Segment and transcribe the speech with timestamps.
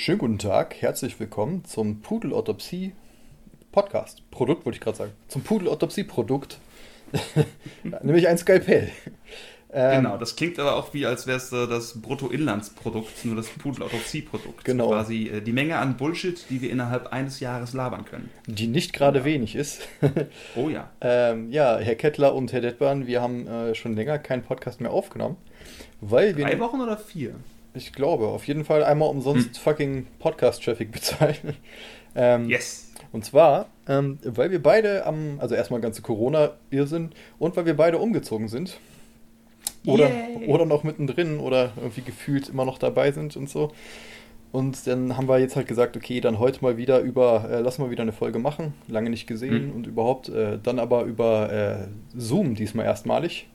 [0.00, 2.92] Schönen guten Tag, herzlich willkommen zum Pudelautopsie
[3.72, 4.22] Podcast.
[4.30, 5.12] Produkt wollte ich gerade sagen.
[5.26, 6.60] Zum Pudelautopsie Produkt.
[8.04, 8.90] Nämlich ein Skalpell.
[9.72, 13.48] Ähm, genau, das klingt aber auch wie, als wäre es äh, das Bruttoinlandsprodukt, nur das
[13.48, 14.64] Pudelautopsie-Produkt.
[14.64, 14.90] Genau.
[14.90, 18.30] Quasi äh, die Menge an Bullshit, die wir innerhalb eines Jahres labern können.
[18.46, 19.24] Die nicht gerade ja.
[19.24, 19.88] wenig ist.
[20.54, 20.90] oh ja.
[21.00, 24.92] Ähm, ja, Herr Kettler und Herr Detban, wir haben äh, schon länger keinen Podcast mehr
[24.92, 25.38] aufgenommen.
[26.00, 27.34] Weil wir Drei Wochen oder vier?
[27.74, 29.54] Ich glaube, auf jeden Fall einmal umsonst hm.
[29.54, 31.56] fucking Podcast-Traffic bezahlen.
[32.14, 32.92] ähm, yes.
[33.12, 37.98] Und zwar, ähm, weil wir beide am, also erstmal ganze Corona-Irrsinn und weil wir beide
[37.98, 38.78] umgezogen sind.
[39.86, 40.10] Oder,
[40.46, 43.72] oder noch mittendrin oder irgendwie gefühlt immer noch dabei sind und so.
[44.50, 47.78] Und dann haben wir jetzt halt gesagt, okay, dann heute mal wieder über, äh, lass
[47.78, 49.76] mal wieder eine Folge machen, lange nicht gesehen mhm.
[49.76, 53.46] und überhaupt, äh, dann aber über äh, Zoom diesmal erstmalig.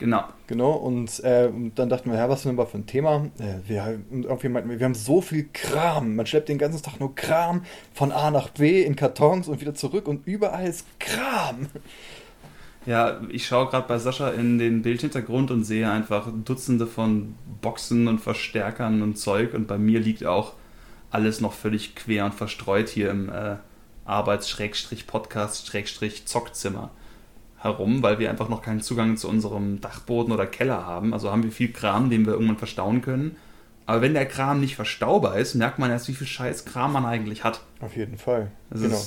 [0.00, 0.24] Genau.
[0.46, 3.26] Genau, und äh, dann dachten wir, ja, was denn mal für ein Thema?
[3.38, 6.16] Äh, wir, irgendwie meinten wir, wir haben so viel Kram.
[6.16, 9.74] Man schleppt den ganzen Tag nur Kram von A nach B in Kartons und wieder
[9.74, 11.66] zurück und überall ist Kram.
[12.86, 18.08] Ja, ich schaue gerade bei Sascha in den Bildhintergrund und sehe einfach Dutzende von Boxen
[18.08, 20.54] und Verstärkern und Zeug und bei mir liegt auch
[21.10, 23.56] alles noch völlig quer und verstreut hier im äh,
[24.06, 26.90] Arbeits-Podcast-Zockzimmer
[27.60, 31.12] herum, weil wir einfach noch keinen Zugang zu unserem Dachboden oder Keller haben.
[31.12, 33.36] Also haben wir viel Kram, den wir irgendwann verstauen können.
[33.86, 37.04] Aber wenn der Kram nicht verstaubar ist, merkt man erst, wie viel Scheiß Kram man
[37.04, 37.60] eigentlich hat.
[37.80, 38.50] Auf jeden Fall.
[38.70, 39.00] Das genau.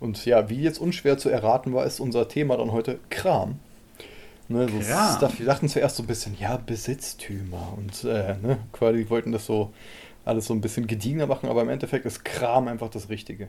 [0.00, 3.60] Und ja, wie jetzt unschwer zu erraten war, ist unser Thema dann heute Kram.
[4.48, 5.16] Ne, so.
[5.16, 5.38] Stuff.
[5.38, 9.72] Wir dachten zuerst so ein bisschen, ja, Besitztümer und äh, ne, quasi wollten das so
[10.24, 13.48] alles so ein bisschen gediegener machen, aber im Endeffekt ist Kram einfach das Richtige.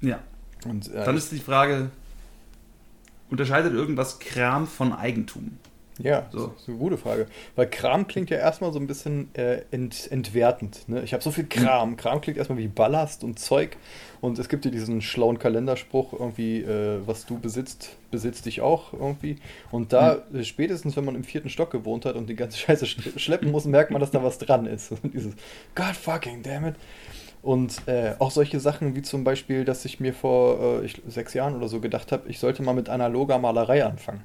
[0.00, 0.20] Ja.
[0.64, 1.90] Und, äh, dann ist die Frage,
[3.32, 5.58] unterscheidet irgendwas Kram von Eigentum?
[5.98, 6.48] Ja, so.
[6.48, 7.26] das ist eine gute Frage.
[7.54, 10.88] Weil Kram klingt ja erstmal so ein bisschen äh, ent, entwertend.
[10.88, 11.02] Ne?
[11.02, 11.90] Ich habe so viel Kram.
[11.90, 11.96] Mhm.
[11.96, 13.76] Kram klingt erstmal wie Ballast und Zeug.
[14.20, 18.92] Und es gibt ja diesen schlauen Kalenderspruch, irgendwie, äh, was du besitzt, besitzt dich auch
[18.92, 19.36] irgendwie.
[19.70, 20.44] Und da, mhm.
[20.44, 23.90] spätestens wenn man im vierten Stock gewohnt hat und die ganze Scheiße schleppen muss, merkt
[23.90, 24.92] man, dass da was dran ist.
[24.92, 25.34] Und dieses
[25.74, 26.74] God fucking damn it.
[27.42, 31.34] Und äh, auch solche Sachen wie zum Beispiel, dass ich mir vor äh, ich, sechs
[31.34, 34.24] Jahren oder so gedacht habe, ich sollte mal mit analoger Malerei anfangen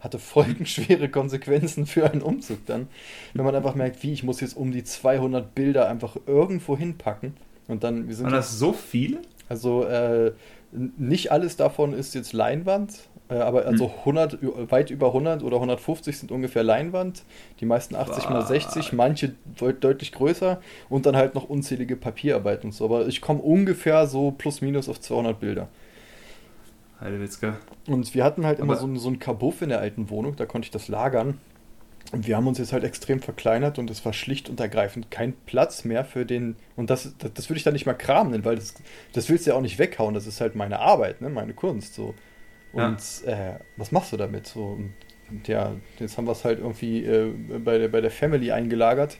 [0.00, 2.88] hatte folgenschwere Konsequenzen für einen Umzug dann.
[3.34, 7.34] Wenn man einfach merkt, wie, ich muss jetzt um die 200 Bilder einfach irgendwo hinpacken.
[7.68, 8.24] Und dann, wir sind.
[8.24, 9.18] Waren das so viele?
[9.48, 10.32] Also, äh,
[10.72, 14.38] nicht alles davon ist jetzt Leinwand, aber also 100,
[14.70, 17.22] weit über 100 oder 150 sind ungefähr Leinwand.
[17.60, 18.30] Die meisten 80 bah.
[18.30, 19.34] mal 60, manche
[19.80, 22.84] deutlich größer und dann halt noch unzählige Papierarbeiten und so.
[22.84, 25.68] Aber ich komme ungefähr so plus minus auf 200 Bilder.
[27.00, 27.56] Heidewitzka.
[27.86, 30.46] Und wir hatten halt Aber immer so, so einen Kabuff in der alten Wohnung, da
[30.46, 31.38] konnte ich das lagern.
[32.12, 35.32] Und wir haben uns jetzt halt extrem verkleinert und es war schlicht und ergreifend kein
[35.46, 36.56] Platz mehr für den.
[36.76, 38.74] Und das, das, das würde ich dann nicht mal Kram nennen, weil das,
[39.12, 40.14] das willst du ja auch nicht weghauen.
[40.14, 41.28] Das ist halt meine Arbeit, ne?
[41.28, 41.94] meine Kunst.
[41.94, 42.14] So.
[42.72, 43.54] Und ja.
[43.54, 44.46] äh, was machst du damit?
[44.46, 44.78] So,
[45.30, 49.18] und, ja, jetzt haben wir es halt irgendwie äh, bei, der, bei der Family eingelagert.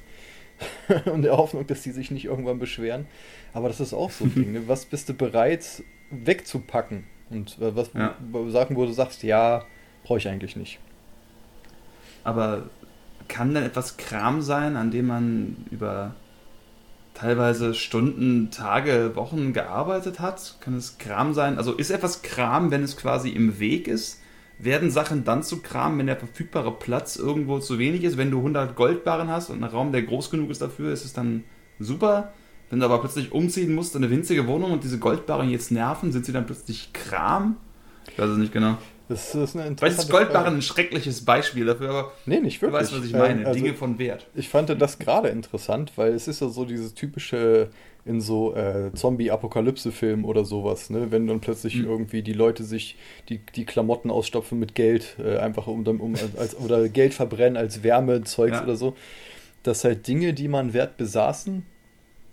[1.06, 3.06] und der Hoffnung, dass die sich nicht irgendwann beschweren.
[3.52, 4.52] Aber das ist auch so ein Ding.
[4.52, 4.68] Ne?
[4.68, 7.04] Was bist du bereit wegzupacken?
[7.30, 8.16] Und äh, was ja.
[8.48, 9.64] Sachen, wo du sagst, ja,
[10.04, 10.78] brauche ich eigentlich nicht.
[12.24, 12.68] Aber
[13.28, 16.14] kann denn etwas Kram sein, an dem man über
[17.14, 20.56] teilweise Stunden, Tage, Wochen gearbeitet hat?
[20.60, 21.58] Kann es Kram sein?
[21.58, 24.20] Also ist etwas Kram, wenn es quasi im Weg ist?
[24.58, 28.16] Werden Sachen dann zu Kram, wenn der verfügbare Platz irgendwo zu wenig ist?
[28.16, 31.12] Wenn du 100 Goldbarren hast und ein Raum, der groß genug ist dafür, ist es
[31.12, 31.44] dann
[31.78, 32.32] super?
[32.68, 36.12] Wenn du aber plötzlich umziehen musst in eine winzige Wohnung und diese Goldbarren jetzt nerven,
[36.12, 37.56] sind sie dann plötzlich Kram?
[38.10, 38.76] Ich weiß es nicht genau.
[39.10, 42.78] Das ist eine interessante Weil Goldbarren ein schreckliches Beispiel dafür, aber nee, nicht wirklich.
[42.78, 43.44] du weißt, was ich meine.
[43.44, 44.28] Also Dinge von Wert.
[44.36, 47.70] Ich fand das gerade interessant, weil es ist ja so dieses typische
[48.04, 51.10] in so äh, Zombie-Apokalypse-Filmen oder sowas, ne?
[51.10, 51.86] wenn dann plötzlich mhm.
[51.86, 52.96] irgendwie die Leute sich
[53.28, 57.82] die, die Klamotten ausstopfen mit Geld, äh, einfach um, um als, oder Geld verbrennen als
[57.82, 58.62] Wärmezeugs ja.
[58.62, 58.96] oder so.
[59.64, 61.66] Dass halt Dinge, die man wert besaßen,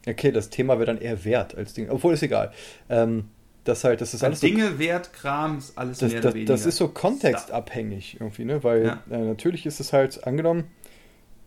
[0.08, 1.90] Okay, das Thema wäre dann eher wert als Ding.
[1.90, 2.54] Obwohl ist egal.
[2.90, 3.26] Ähm,
[3.68, 6.54] das halt, das ist alles Dinge, so, Wert, Kram, ist alles das, mehr das, weniger.
[6.54, 8.64] Das ist so kontextabhängig irgendwie, ne?
[8.64, 9.04] Weil ja.
[9.10, 10.66] äh, natürlich ist es halt angenommen,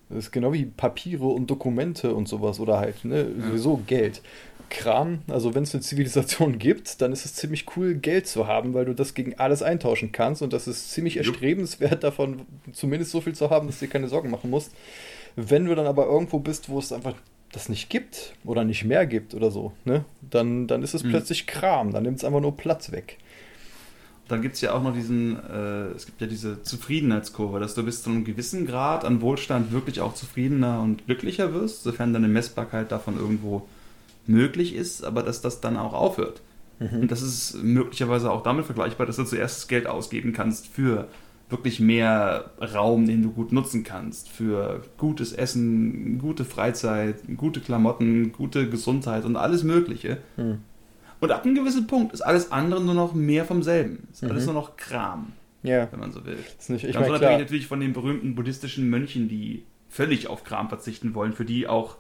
[0.08, 3.46] das ist genau wie Papiere und Dokumente und sowas oder halt, ne, ja.
[3.46, 4.22] sowieso Geld.
[4.68, 8.72] Kram, also wenn es eine Zivilisation gibt, dann ist es ziemlich cool, Geld zu haben,
[8.72, 12.42] weil du das gegen alles eintauschen kannst und das ist ziemlich erstrebenswert davon,
[12.72, 14.72] zumindest so viel zu haben, dass du dir keine Sorgen machen musst.
[15.36, 17.14] Wenn du dann aber irgendwo bist, wo es einfach
[17.52, 21.10] das nicht gibt oder nicht mehr gibt oder so, ne, dann, dann ist es mhm.
[21.10, 23.18] plötzlich Kram, dann nimmt es einfach nur Platz weg.
[24.28, 27.82] dann gibt es ja auch noch diesen, äh, es gibt ja diese Zufriedenheitskurve, dass du
[27.82, 32.28] bis zu einem gewissen Grad an Wohlstand wirklich auch zufriedener und glücklicher wirst, sofern deine
[32.28, 33.66] Messbarkeit davon irgendwo
[34.26, 36.42] möglich ist, aber dass das dann auch aufhört.
[36.78, 37.00] Mhm.
[37.00, 41.08] Und das ist möglicherweise auch damit vergleichbar, dass du zuerst das Geld ausgeben kannst für
[41.50, 48.32] wirklich mehr Raum, den du gut nutzen kannst, für gutes Essen, gute Freizeit, gute Klamotten,
[48.32, 50.18] gute Gesundheit und alles Mögliche.
[50.36, 50.60] Mhm.
[51.20, 54.08] Und ab einem gewissen Punkt ist alles andere nur noch mehr vom selben.
[54.12, 54.30] Ist mhm.
[54.30, 55.32] alles nur noch Kram.
[55.62, 55.88] Ja.
[55.90, 56.38] Wenn man so will.
[56.56, 60.44] Das ist nicht, ich Ganz unabhängig natürlich von den berühmten buddhistischen Mönchen, die völlig auf
[60.44, 61.96] Kram verzichten wollen, für die auch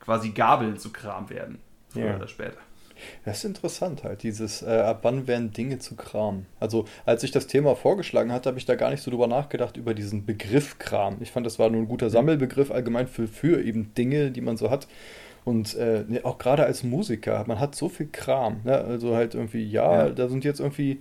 [0.00, 1.58] quasi Gabeln zu Kram werden.
[1.88, 2.16] Früher ja.
[2.16, 2.58] oder später.
[3.24, 6.46] Das ist interessant halt, dieses, äh, ab wann werden Dinge zu Kram.
[6.60, 9.76] Also, als ich das Thema vorgeschlagen hatte, habe ich da gar nicht so drüber nachgedacht,
[9.76, 11.16] über diesen Begriff Kram.
[11.20, 14.56] Ich fand, das war nur ein guter Sammelbegriff allgemein für, für eben Dinge, die man
[14.56, 14.86] so hat.
[15.44, 18.60] Und äh, ne, auch gerade als Musiker, man hat so viel Kram.
[18.64, 18.78] Ne?
[18.78, 20.10] Also halt irgendwie, ja, ja.
[20.10, 21.00] da sind jetzt irgendwie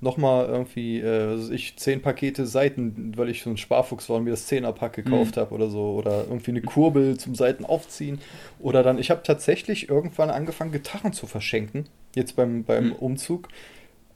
[0.00, 4.30] nochmal irgendwie, äh, ich, zehn Pakete Seiten, weil ich so ein Sparfuchs war und mir
[4.30, 5.40] das Zehnerpack gekauft mhm.
[5.40, 5.92] habe oder so.
[5.92, 8.20] Oder irgendwie eine Kurbel zum Seiten aufziehen.
[8.58, 11.88] Oder dann, ich habe tatsächlich irgendwann angefangen, Gitarren zu verschenken.
[12.14, 12.92] Jetzt beim, beim mhm.
[12.92, 13.48] Umzug.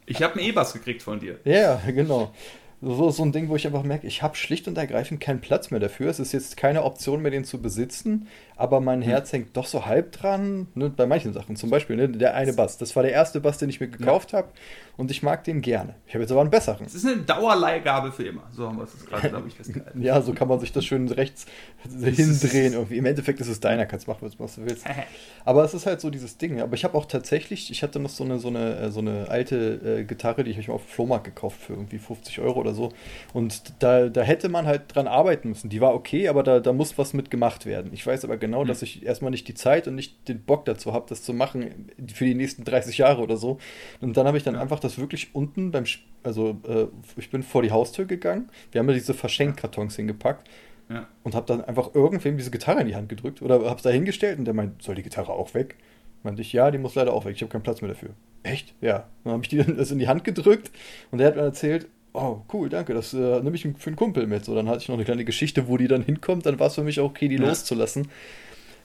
[0.07, 1.39] Ich habe einen E-Bass gekriegt von dir.
[1.45, 2.33] Ja, genau
[2.83, 5.71] so, so ein Ding, wo ich einfach merke, ich habe schlicht und ergreifend keinen Platz
[5.71, 6.09] mehr dafür.
[6.09, 9.09] Es ist jetzt keine Option mehr, den zu besitzen, aber mein hm.
[9.09, 11.57] Herz hängt doch so halb dran, ne, bei manchen Sachen.
[11.57, 12.79] Zum Beispiel ne, der eine Bass.
[12.79, 14.39] Das war der erste Bass, den ich mir gekauft ja.
[14.39, 14.49] habe
[15.01, 15.95] und ich mag den gerne.
[16.07, 16.85] Ich habe jetzt aber einen besseren.
[16.85, 18.43] Das ist eine Dauerleihgabe für immer.
[18.53, 20.03] So haben wir es gerade, glaube ich, festgehalten.
[20.03, 21.47] ja, so kann man sich das schön rechts
[21.89, 22.75] hindrehen.
[22.75, 22.99] Irgendwie.
[22.99, 24.85] Im Endeffekt ist es deiner, kannst machen, was du willst.
[25.47, 26.61] aber es ist halt so dieses Ding.
[26.61, 29.29] Aber ich habe auch tatsächlich, ich hatte noch so eine, so eine, äh, so eine
[29.31, 32.70] alte äh, Gitarre, die ich mir auf dem Flohmarkt gekauft für irgendwie 50 Euro oder
[32.71, 32.93] oder so.
[33.33, 35.69] Und da, da hätte man halt dran arbeiten müssen.
[35.69, 37.93] Die war okay, aber da, da muss was mit gemacht werden.
[37.93, 38.69] Ich weiß aber genau, mhm.
[38.69, 41.91] dass ich erstmal nicht die Zeit und nicht den Bock dazu habe, das zu machen
[42.13, 43.59] für die nächsten 30 Jahre oder so.
[44.01, 44.61] Und dann habe ich dann ja.
[44.61, 45.85] einfach das wirklich unten beim,
[46.23, 46.87] also äh,
[47.17, 48.51] ich bin vor die Haustür gegangen.
[48.73, 50.49] Wir haben ja diese Verschenkkartons hingepackt.
[50.89, 51.07] Ja.
[51.23, 53.91] Und habe dann einfach irgendwem diese Gitarre in die Hand gedrückt oder habe es da
[53.91, 55.77] hingestellt und der meint, soll die Gitarre auch weg?
[56.25, 58.11] Meinte ich, ja, die muss leider auch weg, ich habe keinen Platz mehr dafür.
[58.43, 58.75] Echt?
[58.81, 59.07] Ja.
[59.25, 60.71] Dann habe ich die dann das in die Hand gedrückt
[61.11, 64.27] und der hat mir erzählt, oh, cool, danke, das äh, nehme ich für einen Kumpel
[64.27, 64.45] mit.
[64.45, 66.75] So, dann hatte ich noch eine kleine Geschichte, wo die dann hinkommt, dann war es
[66.75, 67.47] für mich auch okay, die ja.
[67.47, 68.09] loszulassen.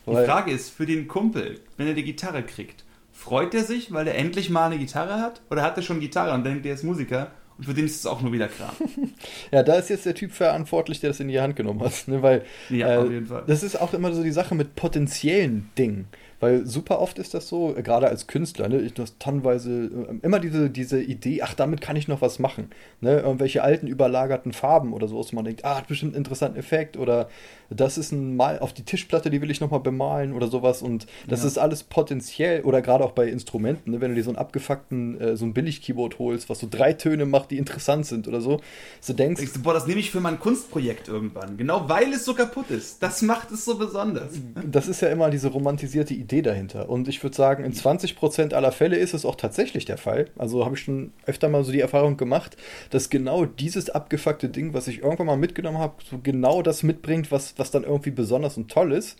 [0.08, 4.08] Die Frage ist, für den Kumpel, wenn er die Gitarre kriegt, freut er sich, weil
[4.08, 5.42] er endlich mal eine Gitarre hat?
[5.50, 7.32] Oder hat er schon Gitarre und denkt, er ist Musiker?
[7.58, 8.76] Und für den ist es auch nur wieder Kram.
[9.52, 12.08] ja, da ist jetzt der Typ verantwortlich, der das in die Hand genommen hat.
[12.08, 12.22] Ne?
[12.22, 13.44] Weil ja, äh, auf jeden Fall.
[13.48, 16.08] das ist auch immer so die Sache mit potenziellen Dingen.
[16.46, 20.40] Weil super oft ist das so, gerade als Künstler, ne, ich das tonnenweise äh, immer
[20.40, 22.70] diese, diese Idee, ach, damit kann ich noch was machen.
[23.02, 23.20] Ne?
[23.22, 26.98] Irgendwelche alten überlagerten Farben oder so, wo man denkt, ah, hat bestimmt einen interessanten Effekt
[26.98, 27.30] oder
[27.70, 30.82] das ist ein Mal auf die Tischplatte, die will ich nochmal bemalen oder sowas.
[30.82, 31.48] Und das ja.
[31.48, 35.20] ist alles potenziell, oder gerade auch bei Instrumenten, ne, wenn du dir so einen abgefuckten,
[35.20, 38.60] äh, so ein Billig-Keyboard holst, was so drei Töne macht, die interessant sind oder so,
[39.00, 41.58] so denkst du, boah, das nehme ich für mein Kunstprojekt irgendwann.
[41.58, 43.02] Genau weil es so kaputt ist.
[43.02, 44.34] Das macht es so besonders.
[44.66, 46.90] Das ist ja immer diese romantisierte Idee dahinter.
[46.90, 50.28] Und ich würde sagen, in 20% aller Fälle ist es auch tatsächlich der Fall.
[50.38, 52.58] Also habe ich schon öfter mal so die Erfahrung gemacht,
[52.90, 57.32] dass genau dieses abgefuckte Ding, was ich irgendwann mal mitgenommen habe, so genau das mitbringt,
[57.32, 59.18] was, was dann irgendwie besonders und toll ist.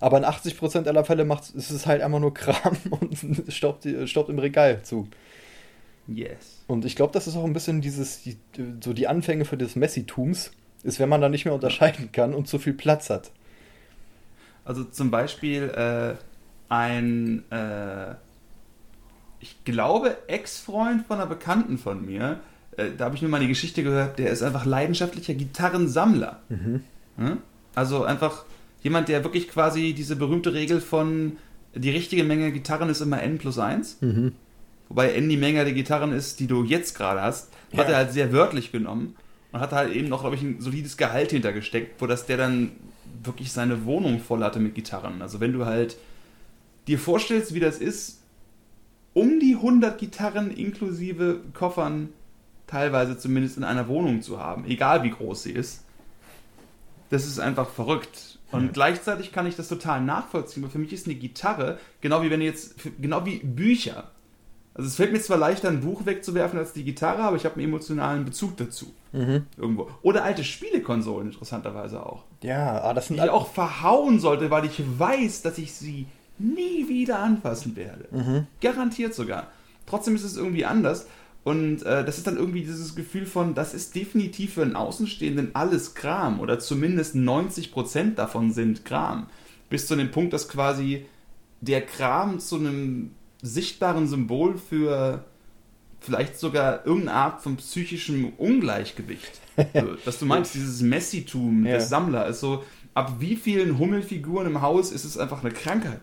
[0.00, 3.16] Aber in 80% aller Fälle macht, ist es halt einfach nur Kram und
[3.48, 5.08] staubt, staubt im Regal zu.
[6.06, 6.62] Yes.
[6.66, 8.36] Und ich glaube, das ist auch ein bisschen dieses, die,
[8.82, 10.50] so die Anfänge für des Messitums,
[10.82, 13.30] ist, wenn man da nicht mehr unterscheiden kann und zu viel Platz hat.
[14.64, 16.14] Also zum Beispiel äh,
[16.68, 18.14] ein, äh,
[19.40, 22.40] ich glaube, Ex-Freund von einer Bekannten von mir,
[22.76, 26.42] äh, da habe ich mir mal die Geschichte gehört, der ist einfach leidenschaftlicher Gitarrensammler.
[26.48, 26.84] Mhm.
[27.16, 27.38] Hm?
[27.74, 28.44] Also einfach
[28.82, 31.38] jemand, der wirklich quasi diese berühmte Regel von
[31.74, 33.98] die richtige Menge Gitarren ist immer n plus 1.
[34.00, 34.32] Mhm.
[34.88, 37.78] Wobei n die Menge der Gitarren ist, die du jetzt gerade hast, ja.
[37.78, 39.16] hat er halt sehr wörtlich genommen
[39.50, 42.72] und hat halt eben noch, glaube ich, ein solides Gehalt hintergesteckt, wo das der dann
[43.22, 45.22] wirklich seine Wohnung voll hatte mit Gitarren.
[45.22, 45.96] Also wenn du halt
[46.86, 48.20] dir vorstellst, wie das ist,
[49.14, 52.10] um die 100 Gitarren inklusive Koffern
[52.66, 55.84] teilweise zumindest in einer Wohnung zu haben, egal wie groß sie ist,
[57.10, 58.38] das ist einfach verrückt.
[58.52, 62.30] Und gleichzeitig kann ich das total nachvollziehen, weil für mich ist eine Gitarre, genau wie
[62.30, 64.12] wenn jetzt, genau wie Bücher.
[64.74, 67.56] Also es fällt mir zwar leichter, ein Buch wegzuwerfen als die Gitarre, aber ich habe
[67.56, 68.92] einen emotionalen Bezug dazu.
[69.12, 69.46] Mhm.
[69.56, 69.88] Irgendwo.
[70.02, 72.24] Oder alte Spielekonsolen, interessanterweise auch.
[72.42, 73.16] Ja, ah, das sind.
[73.16, 76.06] Die ich auch verhauen sollte, weil ich weiß, dass ich sie
[76.38, 78.08] nie wieder anfassen werde.
[78.10, 78.46] Mhm.
[78.60, 79.48] Garantiert sogar.
[79.86, 81.06] Trotzdem ist es irgendwie anders.
[81.44, 85.50] Und äh, das ist dann irgendwie dieses Gefühl von, das ist definitiv für einen Außenstehenden
[85.54, 89.26] alles Kram oder zumindest 90% davon sind Kram.
[89.68, 91.04] Bis zu dem Punkt, dass quasi
[91.60, 93.10] der Kram zu einem
[93.42, 95.24] sichtbaren Symbol für
[96.00, 99.40] vielleicht sogar irgendeine Art von psychischem Ungleichgewicht.
[99.72, 101.74] Also, dass du meinst, dieses Messitum Ja.
[101.76, 106.00] des Sammler ist so, ab wie vielen Hummelfiguren im Haus ist es einfach eine Krankheit?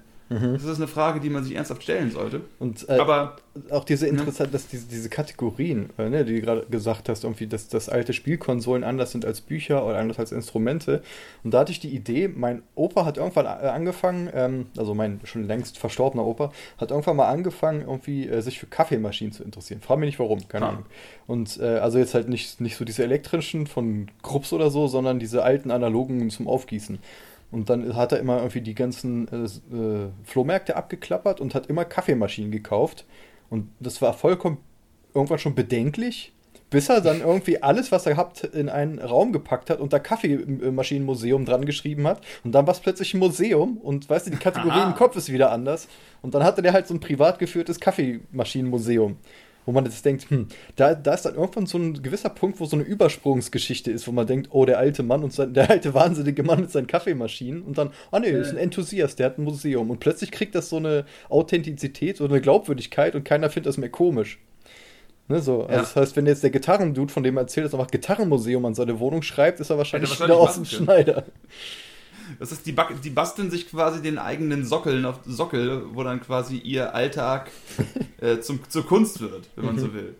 [0.53, 2.41] Das ist eine Frage, die man sich ernsthaft stellen sollte.
[2.57, 3.35] Und äh, Aber
[3.69, 7.47] auch diese interessant, dass diese, diese Kategorien, äh, ne, die du gerade gesagt hast, irgendwie,
[7.47, 11.03] dass, dass alte Spielkonsolen anders sind als Bücher oder anders als Instrumente.
[11.43, 15.19] Und da hatte ich die Idee, mein Opa hat irgendwann äh, angefangen, ähm, also mein
[15.25, 19.81] schon längst verstorbener Opa, hat irgendwann mal angefangen, irgendwie äh, sich für Kaffeemaschinen zu interessieren.
[19.81, 20.69] Frag mich nicht warum, keine Ah.
[20.69, 20.85] Ahnung.
[21.27, 25.19] Und äh, also jetzt halt nicht, nicht so diese elektrischen von Krups oder so, sondern
[25.19, 26.99] diese alten analogen zum Aufgießen.
[27.51, 31.85] Und dann hat er immer irgendwie die ganzen äh, äh, Flohmärkte abgeklappert und hat immer
[31.85, 33.05] Kaffeemaschinen gekauft.
[33.49, 34.57] Und das war vollkommen
[35.13, 36.31] irgendwann schon bedenklich,
[36.69, 39.99] bis er dann irgendwie alles, was er hat, in einen Raum gepackt hat und da
[39.99, 42.21] Kaffeemaschinenmuseum dran geschrieben hat.
[42.45, 44.89] Und dann war es plötzlich ein Museum und weißt du, die Kategorie Aha.
[44.89, 45.89] im Kopf ist wieder anders.
[46.21, 49.17] Und dann hatte der halt so ein privat geführtes Kaffeemaschinenmuseum.
[49.65, 52.65] Wo man jetzt denkt, hm, da, da ist dann irgendwann so ein gewisser Punkt, wo
[52.65, 55.93] so eine Übersprungsgeschichte ist, wo man denkt, oh, der alte Mann und sein, der alte
[55.93, 59.43] wahnsinnige Mann mit seinen Kaffeemaschinen und dann, ah nee, ist ein Enthusiast, der hat ein
[59.43, 59.89] Museum.
[59.91, 63.89] Und plötzlich kriegt das so eine Authentizität oder eine Glaubwürdigkeit und keiner findet das mehr
[63.89, 64.39] komisch.
[65.27, 65.61] Ne, so.
[65.61, 65.79] Also Ja.
[65.79, 68.73] das heißt, wenn jetzt der Gitarrendude, von dem er erzählt, dass er einfach Gitarrenmuseum an
[68.75, 71.25] seine Wohnung schreibt, ist er wahrscheinlich, er wieder aus dem Schneider.
[72.39, 76.57] Das ist, die, die basteln sich quasi den eigenen Sockeln auf Sockel, wo dann quasi
[76.57, 77.51] ihr Alltag
[78.21, 80.15] äh, zum, zur Kunst wird, wenn man so will.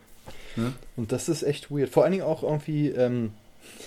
[0.56, 0.74] Ne?
[0.98, 1.90] Und das ist echt weird.
[1.90, 3.32] Vor allen Dingen auch irgendwie, ähm,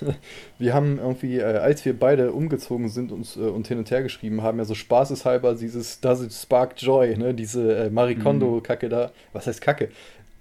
[0.58, 4.02] wir haben irgendwie, äh, als wir beide umgezogen sind und, äh, und hin und her
[4.02, 9.12] geschrieben haben, ja so spaßeshalber dieses Does it spark joy, ne, diese äh, Marikondo-Kacke da.
[9.32, 9.90] Was heißt Kacke?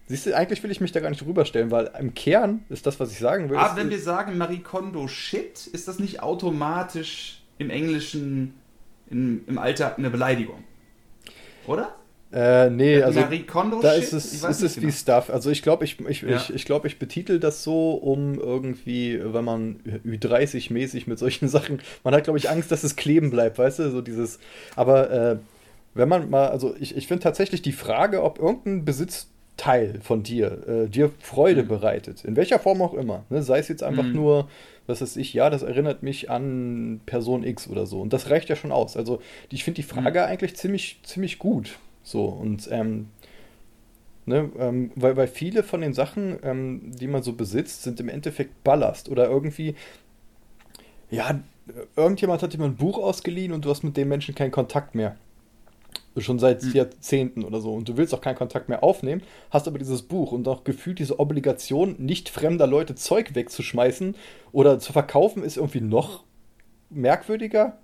[0.08, 2.86] Siehst du, eigentlich will ich mich da gar nicht drüber stellen, weil im Kern ist
[2.86, 3.58] das, was ich sagen will.
[3.58, 8.54] Aber ist- wenn wir sagen Marie Kondo Shit, ist das nicht automatisch im Englischen
[9.10, 10.64] in, im Alltag eine Beleidigung?
[11.68, 11.96] Oder?
[12.34, 13.22] äh, nee, also
[13.82, 14.88] da ist es, ist es genau.
[14.88, 15.30] wie Stuff.
[15.30, 16.38] Also ich glaube, ich, ich, Ja.
[16.38, 21.80] ich, ich, glaub, ich betitel das so, um irgendwie, wenn man Ü30-mäßig mit solchen Sachen,
[22.04, 24.40] man hat, glaube ich, Angst, dass es kleben bleibt, weißt du, so dieses,
[24.76, 25.38] aber äh,
[25.94, 28.84] wenn man mal, also ich, ich finde tatsächlich die Frage, ob irgendein
[29.58, 31.68] Besitzteil von dir äh, dir Freude Mhm.
[31.68, 33.44] bereitet, in welcher Form auch immer, ne?
[33.44, 34.16] sei es jetzt einfach Mhm.
[34.16, 34.50] nur,
[34.88, 38.50] was weiß ich, ja, das erinnert mich an Person X oder so und das reicht
[38.50, 38.98] ja schon aus.
[38.98, 41.78] Also ich finde die Frage eigentlich ziemlich, ziemlich gut.
[42.04, 43.08] So, und ähm,
[44.26, 48.10] ne, ähm, weil, weil viele von den Sachen, ähm, die man so besitzt, sind im
[48.10, 49.76] Endeffekt Ballast oder irgendwie,
[51.10, 51.40] ja,
[51.96, 54.96] irgendjemand hat dir mal ein Buch ausgeliehen und du hast mit dem Menschen keinen Kontakt
[54.96, 55.16] mehr.
[56.18, 56.74] Schon seit Hm.
[56.74, 57.74] Jahrzehnten oder so.
[57.74, 61.00] Und du willst auch keinen Kontakt mehr aufnehmen, hast aber dieses Buch und auch gefühlt
[61.00, 64.16] diese Obligation, nicht fremder Leute Zeug wegzuschmeißen
[64.52, 66.24] oder zu verkaufen, ist irgendwie noch
[66.90, 67.78] merkwürdiger.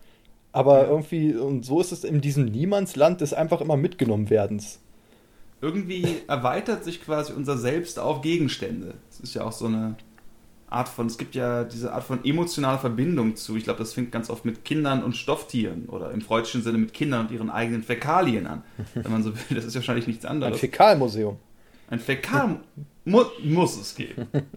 [0.52, 0.90] Aber Ja.
[0.90, 4.80] irgendwie, und so ist es in diesem Niemandsland des einfach immer mitgenommen werdens.
[5.62, 8.94] Irgendwie erweitert sich quasi unser Selbst auf Gegenstände.
[9.10, 9.96] Das ist ja auch so eine
[10.72, 13.58] Art von, es gibt ja diese Art von emotionaler Verbindung zu.
[13.58, 16.94] Ich glaube, das fängt ganz oft mit Kindern und Stofftieren oder im freudschen Sinne mit
[16.94, 18.64] Kindern und ihren eigenen Fäkalien an.
[18.94, 20.60] Wenn man so will, das ist wahrscheinlich nichts Ein anderes.
[20.60, 21.38] Fäkalmuseum.
[21.90, 22.58] Ein Fäkal
[23.06, 24.28] mu muss es geben.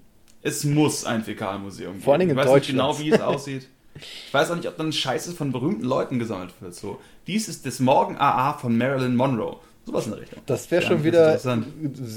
[0.44, 2.02] Es muss ein Fäkalmuseum geben.
[2.02, 3.68] Vor allen Dingen in ich weiß nicht genau, wie es aussieht.
[3.94, 6.74] Ich weiß auch nicht, ob dann Scheiße von berühmten Leuten gesammelt wird.
[6.74, 9.58] So, dies ist das Morgen AA von Marilyn Monroe.
[9.86, 10.42] Sowas in der Richtung.
[10.46, 11.38] Das wäre Ja, schon wieder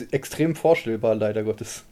[0.09, 1.83] extrem vorstellbar, leider Gottes.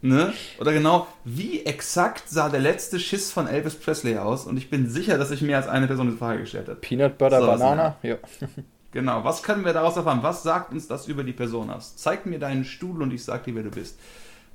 [0.00, 0.32] Ne?
[0.60, 4.46] Oder genau, wie exakt sah der letzte Schiss von Elvis Presley aus?
[4.46, 6.80] Und ich bin sicher, dass sich mehr als eine Person diese Frage gestellt hat.
[6.80, 7.96] Peanut Butter So, Banana?
[8.02, 8.16] Ja.
[8.90, 10.22] Genau, was können wir daraus erfahren?
[10.22, 11.94] Was sagt uns das über die Person aus?
[11.96, 13.98] Zeig mir deinen Stuhl und ich sag dir, wer du bist.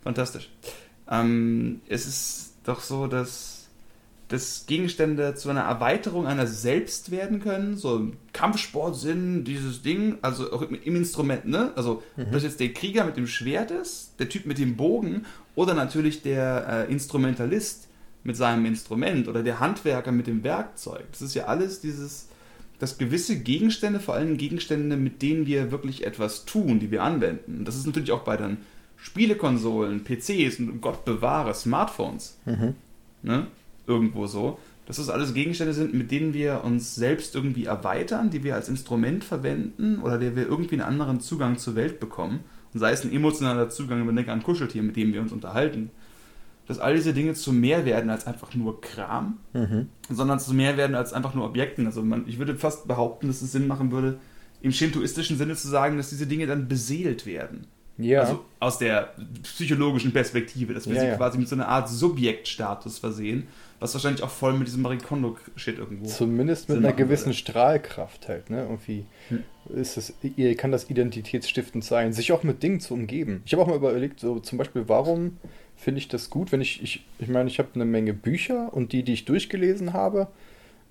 [0.04, 0.50] Fantastisch.
[1.08, 3.53] Ähm, es ist doch so, dass,
[4.30, 7.78] dass Gegenstände zu einer Erweiterung einer selbst werden können.
[7.78, 11.72] So im Kampfsportsinn, dieses Ding, also auch im, im Instrument, ne?
[11.76, 15.26] Also, ob das jetzt der Krieger mit dem Schwert ist, der Typ mit dem Bogen
[15.56, 17.88] oder natürlich der äh, Instrumentalist
[18.24, 21.04] mit seinem Instrument oder der Handwerker mit dem Werkzeug.
[21.12, 22.30] Das ist ja alles dieses
[22.84, 27.60] dass gewisse Gegenstände, vor allem Gegenstände, mit denen wir wirklich etwas tun, die wir anwenden.
[27.60, 28.58] Und das ist natürlich auch bei den
[28.98, 32.38] Spielekonsolen, PCs und Gott bewahre, Smartphones.
[32.44, 32.76] Mhm.
[33.22, 33.48] Ne?
[33.88, 34.60] Irgendwo so.
[34.86, 38.68] Dass das alles Gegenstände sind, mit denen wir uns selbst irgendwie erweitern, die wir als
[38.68, 42.42] Instrument verwenden oder der wir irgendwie einen anderen Zugang zur Welt bekommen.
[42.74, 45.32] Und sei es ein emotionaler Zugang, wenn wir denken an Kuscheltier, mit dem wir uns
[45.32, 45.92] unterhalten.
[46.68, 49.88] Dass all diese Dinge zu mehr werden als einfach nur Kram, Mhm.
[50.10, 51.86] sondern zu mehr werden als einfach nur Objekten.
[51.86, 54.18] Also man, ich würde fast behaupten, dass es Sinn machen würde,
[54.62, 57.68] im shintoistischen Sinne zu sagen, dass diese Dinge dann beseelt werden.
[57.98, 58.22] Ja.
[58.22, 59.14] Also aus der
[59.44, 61.16] psychologischen Perspektive, dass wir ja, sie ja.
[61.16, 63.48] quasi mit so einer Art Subjektstatus versehen,
[63.84, 66.06] was wahrscheinlich auch voll mit diesem Marikondo-Shit irgendwo.
[66.06, 67.38] Zumindest mit einer gewissen würde.
[67.38, 68.62] Strahlkraft halt, ne?
[68.62, 69.44] Irgendwie hm.
[69.76, 70.14] ist es,
[70.58, 73.42] kann das identitätsstiftend sein, sich auch mit Dingen zu umgeben.
[73.46, 75.38] Ich habe auch mal überlegt, so zum Beispiel, warum
[75.76, 78.94] finde ich das gut, wenn ich, ich, ich meine, ich habe eine Menge Bücher und
[78.94, 80.30] die, die ich durchgelesen habe,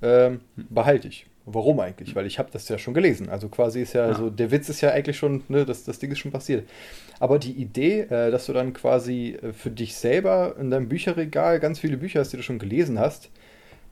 [0.02, 0.66] ähm, hm.
[0.68, 1.26] behalte ich.
[1.44, 2.14] Warum eigentlich?
[2.14, 3.28] Weil ich habe das ja schon gelesen.
[3.28, 5.98] Also quasi ist ja, ja, so, der Witz ist ja eigentlich schon, ne, das, das
[5.98, 6.68] Ding ist schon passiert.
[7.18, 11.58] Aber die Idee, äh, dass du dann quasi äh, für dich selber in deinem Bücherregal
[11.58, 13.30] ganz viele Bücher hast, die du schon gelesen hast,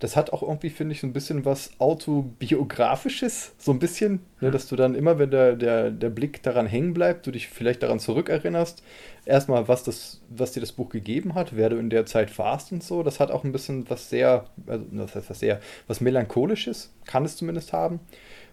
[0.01, 4.51] das hat auch irgendwie, finde ich, so ein bisschen was autobiografisches, so ein bisschen, ne,
[4.51, 7.83] dass du dann immer, wenn der, der, der Blick daran hängen bleibt, du dich vielleicht
[7.83, 8.83] daran zurückerinnerst,
[9.27, 12.73] erstmal, was, das, was dir das Buch gegeben hat, wer du in der Zeit warst
[12.73, 13.03] und so.
[13.03, 17.27] Das hat auch ein bisschen was sehr, also das heißt was sehr, was melancholisches, kann
[17.27, 18.01] es zumindest haben.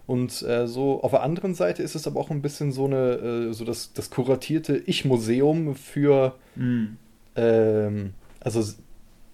[0.06, 3.48] Und äh, so auf der anderen Seite ist es aber auch ein bisschen so eine,
[3.48, 6.84] äh, so das, das kuratierte Ich-Museum für, mm.
[7.36, 8.62] ähm, also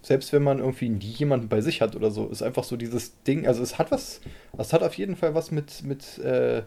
[0.04, 3.22] selbst wenn man irgendwie nie jemanden bei sich hat oder so, ist einfach so dieses
[3.22, 4.20] Ding, also es hat was,
[4.58, 6.62] es hat auf jeden Fall was mit, mit, äh,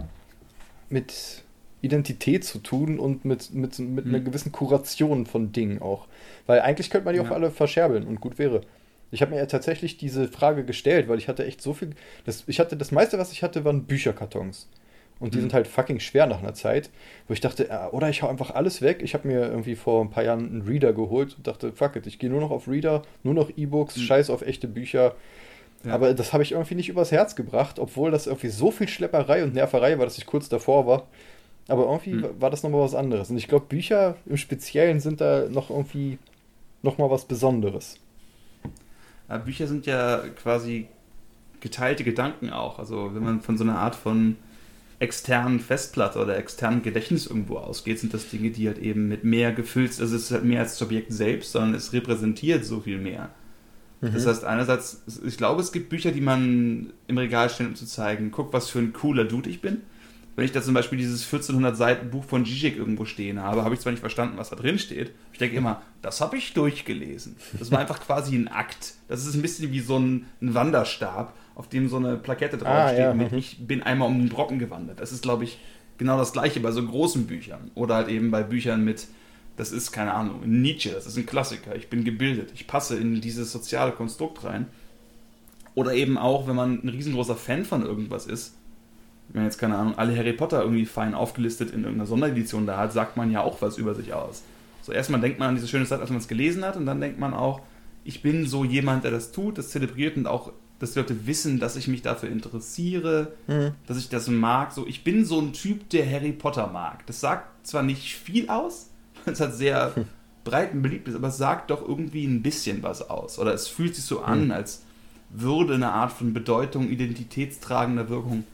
[0.90, 1.44] mit
[1.82, 4.16] Identität zu tun und mit, mit, mit hm.
[4.16, 6.08] einer gewissen Kuration von Dingen auch.
[6.48, 7.28] Weil eigentlich könnte man die ja.
[7.28, 8.62] auch alle verscherbeln und gut wäre.
[9.12, 11.92] Ich habe mir ja tatsächlich diese Frage gestellt, weil ich hatte echt so viel.
[12.26, 14.68] Das, ich hatte das meiste, was ich hatte, waren Bücherkartons.
[15.20, 15.44] Und die mhm.
[15.44, 16.90] sind halt fucking schwer nach einer Zeit,
[17.28, 19.00] wo ich dachte, äh, oder ich hau einfach alles weg.
[19.02, 22.06] Ich habe mir irgendwie vor ein paar Jahren einen Reader geholt und dachte, fuck it,
[22.08, 24.02] ich gehe nur noch auf Reader, nur noch E-Books, mhm.
[24.02, 25.16] scheiß auf echte Bücher.
[25.84, 25.94] Ja.
[25.94, 29.44] Aber das habe ich irgendwie nicht übers Herz gebracht, obwohl das irgendwie so viel Schlepperei
[29.44, 31.08] und Nerverei war, dass ich kurz davor war.
[31.68, 32.40] Aber irgendwie mhm.
[32.40, 33.30] war das nochmal was anderes.
[33.30, 36.18] Und ich glaube, Bücher im Speziellen sind da noch irgendwie
[36.82, 38.00] nochmal was Besonderes.
[39.44, 40.88] Bücher sind ja quasi
[41.60, 42.80] geteilte Gedanken auch.
[42.80, 44.38] Also wenn man von so einer Art von
[45.00, 49.52] externen Festplatte oder externen Gedächtnis irgendwo ausgeht, sind das Dinge, die halt eben mit mehr
[49.52, 50.04] gefüllt sind.
[50.04, 53.30] Also es ist halt mehr als das Objekt selbst, sondern es repräsentiert so viel mehr.
[54.02, 54.14] Mhm.
[54.14, 57.86] Das heißt, einerseits, ich glaube, es gibt Bücher, die man im Regal stellen, um zu
[57.86, 59.82] zeigen, guck, was für ein cooler Dude ich bin.
[60.36, 63.74] Wenn ich da zum Beispiel dieses 1400 Seiten Buch von Zizek irgendwo stehen habe, habe
[63.74, 65.12] ich zwar nicht verstanden, was da drin steht.
[65.34, 67.38] Ich denke immer, das habe ich durchgelesen.
[67.58, 68.94] Das war einfach quasi ein Akt.
[69.08, 73.00] Das ist ein bisschen wie so ein, ein Wanderstab auf dem so eine Plakette draufsteht
[73.00, 73.14] ah, ja.
[73.16, 75.00] mit Ich bin einmal um den Brocken gewandert.
[75.00, 75.58] Das ist, glaube ich,
[75.98, 77.72] genau das gleiche bei so großen Büchern.
[77.74, 79.08] Oder halt eben bei Büchern mit,
[79.56, 83.22] das ist, keine Ahnung, Nietzsche, das ist ein Klassiker, ich bin gebildet, ich passe in
[83.22, 84.68] dieses soziale Konstrukt rein.
[85.74, 88.56] Oder eben auch, wenn man ein riesengroßer Fan von irgendwas ist,
[89.30, 92.78] wenn man jetzt, keine Ahnung, alle Harry Potter irgendwie fein aufgelistet in irgendeiner Sonderedition da
[92.78, 94.44] hat, sagt man ja auch was über sich aus.
[94.84, 97.02] So erstmal denkt man an diese schöne Zeit, als man es gelesen hat, und dann
[97.02, 97.62] denkt man auch,
[98.04, 101.60] ich bin so jemand, der das tut, das zelebriert und auch dass die Leute wissen,
[101.60, 103.72] dass ich mich dafür interessiere, mhm.
[103.88, 104.72] dass ich das mag.
[104.72, 107.06] So, ich bin so ein Typ, der Harry Potter mag.
[107.08, 108.90] Das sagt zwar nicht viel aus,
[109.26, 110.06] es hat sehr hm.
[110.44, 113.40] breiten beliebt ist, aber es sagt doch irgendwie ein bisschen was aus.
[113.40, 114.52] Oder es fühlt sich so an, mhm.
[114.52, 114.84] als
[115.30, 118.46] würde eine Art von Bedeutung, identitätstragender Wirkung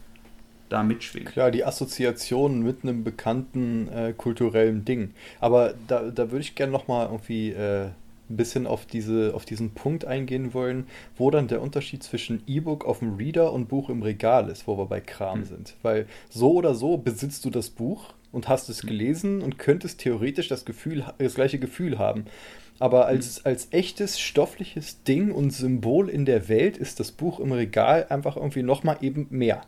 [0.69, 1.31] da mitschwingen.
[1.31, 5.13] Klar, die Assoziation mit einem bekannten äh, kulturellen Ding.
[5.39, 7.89] Aber da, da würde ich gerne nochmal irgendwie äh,
[8.29, 12.85] ein bisschen auf, diese, auf diesen Punkt eingehen wollen, wo dann der Unterschied zwischen E-Book
[12.85, 15.45] auf dem Reader und Buch im Regal ist, wo wir bei Kram mhm.
[15.45, 15.75] sind.
[15.81, 18.89] Weil so oder so besitzt du das Buch und hast es hm.
[18.89, 22.25] gelesen und könntest theoretisch das Gefühl, das gleiche Gefühl haben.
[22.79, 23.41] Aber als, mhm.
[23.45, 28.35] als echtes stoffliches Ding und Symbol in der Welt ist das Buch im Regal einfach
[28.35, 29.61] irgendwie nochmal eben mehr.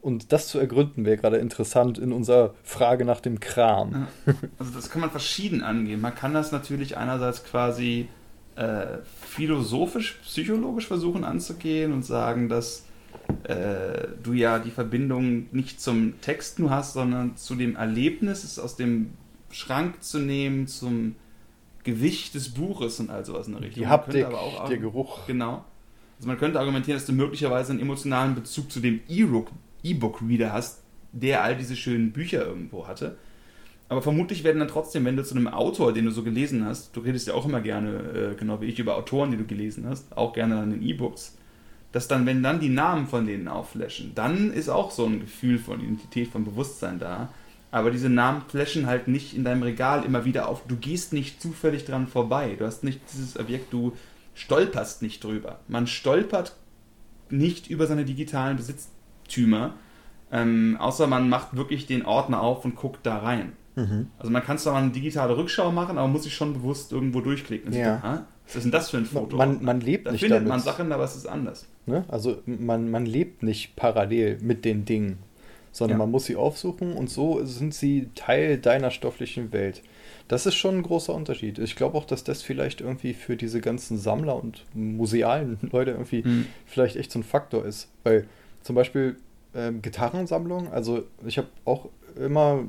[0.00, 4.06] Und das zu ergründen wäre gerade interessant in unserer Frage nach dem Kram.
[4.58, 6.00] Also das kann man verschieden angehen.
[6.00, 8.08] Man kann das natürlich einerseits quasi
[8.54, 12.84] äh, philosophisch, psychologisch versuchen anzugehen und sagen, dass
[13.44, 18.58] äh, du ja die Verbindung nicht zum Text nur hast, sondern zu dem Erlebnis, es
[18.58, 19.12] aus dem
[19.50, 21.14] Schrank zu nehmen, zum
[21.84, 23.82] Gewicht des Buches und all sowas in der Richtung.
[23.82, 24.26] Die Haptik,
[24.68, 25.26] der Geruch.
[25.26, 25.64] Genau.
[26.18, 29.50] Also man könnte argumentieren, dass du möglicherweise einen emotionalen Bezug zu dem E-Book
[29.90, 33.16] E-Book-Reader hast, der all diese schönen Bücher irgendwo hatte.
[33.88, 36.94] Aber vermutlich werden dann trotzdem, wenn du zu einem Autor, den du so gelesen hast,
[36.94, 39.86] du redest ja auch immer gerne, äh, genau wie ich, über Autoren, die du gelesen
[39.88, 41.38] hast, auch gerne an den E-Books,
[41.92, 45.58] dass dann, wenn dann die Namen von denen aufflashen, dann ist auch so ein Gefühl
[45.58, 47.32] von Identität, von Bewusstsein da.
[47.70, 50.66] Aber diese Namen flashen halt nicht in deinem Regal immer wieder auf.
[50.66, 52.56] Du gehst nicht zufällig dran vorbei.
[52.58, 53.92] Du hast nicht dieses Objekt, du
[54.34, 55.60] stolperst nicht drüber.
[55.68, 56.56] Man stolpert
[57.30, 58.88] nicht über seine digitalen Besitz
[59.28, 59.74] Tümer.
[60.30, 63.52] Ähm, außer man macht wirklich den Ordner auf und guckt da rein.
[63.76, 64.08] Mhm.
[64.18, 67.20] Also man kann zwar mal eine digitale Rückschau machen, aber muss sich schon bewusst irgendwo
[67.20, 67.72] durchklicken.
[67.72, 67.92] Ja.
[67.92, 69.36] Denke, was ist denn das für ein Foto?
[69.36, 70.48] Man, man lebt da nicht findet damit.
[70.48, 71.66] man Sachen, aber es ist anders.
[71.86, 72.04] Ne?
[72.08, 75.18] Also man, man lebt nicht parallel mit den Dingen,
[75.70, 76.04] sondern ja.
[76.04, 79.82] man muss sie aufsuchen und so sind sie Teil deiner stofflichen Welt.
[80.28, 81.58] Das ist schon ein großer Unterschied.
[81.58, 86.22] Ich glaube auch, dass das vielleicht irgendwie für diese ganzen Sammler und musealen Leute irgendwie
[86.22, 86.46] mhm.
[86.66, 87.88] vielleicht echt so ein Faktor ist.
[88.02, 88.26] Weil
[88.62, 89.16] zum Beispiel
[89.54, 92.64] ähm, Gitarrensammlung, also ich habe auch immer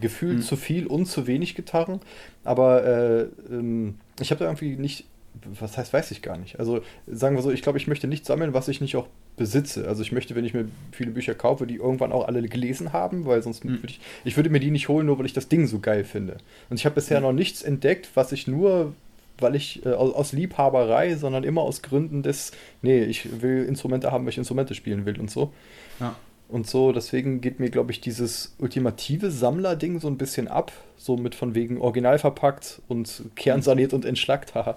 [0.00, 0.42] gefühlt mhm.
[0.42, 2.00] zu viel und zu wenig Gitarren,
[2.44, 5.04] aber äh, ähm, ich habe da irgendwie nicht
[5.44, 6.58] was heißt, weiß ich gar nicht.
[6.58, 9.86] Also sagen wir so, ich glaube, ich möchte nicht sammeln, was ich nicht auch besitze.
[9.86, 13.26] Also ich möchte, wenn ich mir viele Bücher kaufe, die irgendwann auch alle gelesen haben,
[13.26, 13.82] weil sonst mhm.
[13.82, 16.04] würde ich, ich würde mir die nicht holen, nur weil ich das Ding so geil
[16.04, 16.38] finde.
[16.70, 17.26] Und ich habe bisher mhm.
[17.26, 18.94] noch nichts entdeckt, was ich nur,
[19.38, 24.24] weil ich äh, aus Liebhaberei, sondern immer aus Gründen des, nee, ich will Instrumente haben,
[24.24, 25.52] weil ich Instrumente spielen will und so.
[26.00, 26.16] Ja
[26.48, 26.92] und so.
[26.92, 30.72] Deswegen geht mir, glaube ich, dieses ultimative Sammler-Ding so ein bisschen ab.
[30.96, 34.54] So mit von wegen original verpackt und kernsaniert und entschlackt.
[34.54, 34.76] Haha.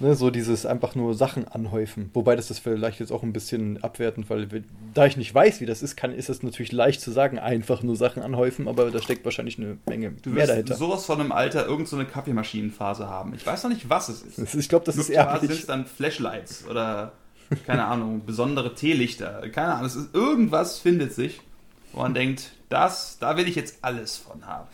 [0.00, 2.10] Ne, so dieses einfach nur Sachen anhäufen.
[2.14, 4.48] Wobei das ist vielleicht jetzt auch ein bisschen abwertend, weil
[4.94, 7.82] da ich nicht weiß, wie das ist, kann, ist es natürlich leicht zu sagen, einfach
[7.82, 10.72] nur Sachen anhäufen, aber da steckt wahrscheinlich eine Menge du mehr dahinter.
[10.72, 13.34] Du sowas von einem Alter irgendeine so Kaffeemaschinenphase haben.
[13.34, 14.54] Ich weiß noch nicht, was es ist.
[14.54, 15.50] Ich glaube, das ist erblich.
[15.52, 17.12] sind dann Flashlights oder
[17.66, 21.40] keine Ahnung, besondere Teelichter, keine Ahnung, es ist, irgendwas findet sich,
[21.92, 24.68] wo man denkt, das, da will ich jetzt alles von haben.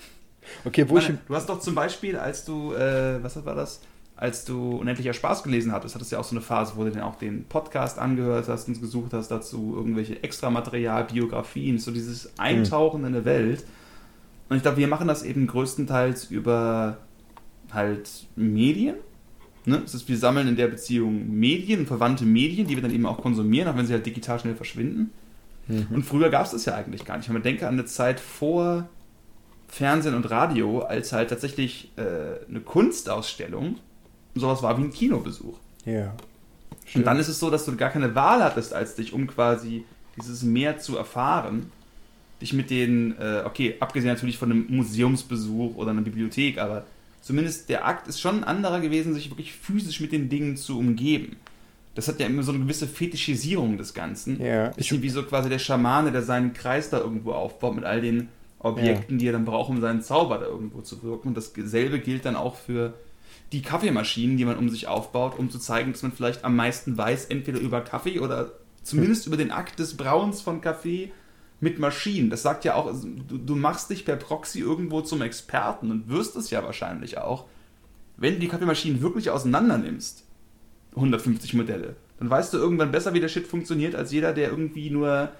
[0.64, 1.26] Okay, wo ich, meine, ich.
[1.26, 3.80] Du hast doch zum Beispiel, als du, äh, was war das?
[4.16, 6.90] Als du Unendlicher Spaß gelesen hattest, hattest du ja auch so eine Phase, wo du
[6.90, 12.38] dann auch den Podcast angehört hast und gesucht hast dazu irgendwelche Extramaterial, Biografien, so dieses
[12.38, 13.08] Eintauchen mhm.
[13.08, 13.64] in eine Welt.
[14.48, 16.98] Und ich glaube, wir machen das eben größtenteils über
[17.72, 18.94] halt Medien,
[19.66, 19.82] Ne?
[19.84, 23.18] Es ist, wir sammeln in der Beziehung Medien, verwandte Medien, die wir dann eben auch
[23.18, 25.10] konsumieren, auch wenn sie halt digital schnell verschwinden.
[25.66, 25.88] Mhm.
[25.90, 27.28] Und früher gab es das ja eigentlich gar nicht.
[27.28, 28.88] Wenn man denke an eine Zeit vor
[29.66, 33.78] Fernsehen und Radio, als halt tatsächlich äh, eine Kunstausstellung
[34.40, 35.58] sowas war wie ein Kinobesuch.
[35.84, 36.14] Ja.
[36.94, 39.84] Und dann ist es so, dass du gar keine Wahl hattest, als dich, um quasi
[40.16, 41.70] dieses Meer zu erfahren,
[42.40, 46.84] dich mit den, äh, okay, abgesehen natürlich von einem Museumsbesuch oder einer Bibliothek, aber
[47.22, 50.78] zumindest der Akt ist schon ein anderer gewesen, sich wirklich physisch mit den Dingen zu
[50.78, 51.36] umgeben.
[51.94, 54.40] Das hat ja immer so eine gewisse Fetischisierung des Ganzen.
[54.40, 54.68] Ja.
[54.68, 58.28] Bisschen wie so quasi der Schamane, der seinen Kreis da irgendwo aufbaut mit all den
[58.58, 59.18] Objekten, ja.
[59.18, 61.28] die er dann braucht, um seinen Zauber da irgendwo zu wirken.
[61.28, 62.92] Und dasselbe gilt dann auch für
[63.52, 66.96] die Kaffeemaschinen, die man um sich aufbaut, um zu zeigen, dass man vielleicht am meisten
[66.98, 69.32] weiß, entweder über Kaffee oder zumindest hm.
[69.32, 71.12] über den Akt des Brauens von Kaffee
[71.60, 72.30] mit Maschinen.
[72.30, 76.36] Das sagt ja auch, du, du, machst dich per Proxy irgendwo zum Experten und wirst
[76.36, 77.46] es ja wahrscheinlich auch.
[78.16, 80.24] Wenn du die Kaffeemaschinen wirklich auseinander nimmst,
[80.94, 84.90] 150 Modelle, dann weißt du irgendwann besser, wie der Shit funktioniert, als jeder, der irgendwie
[84.90, 85.30] nur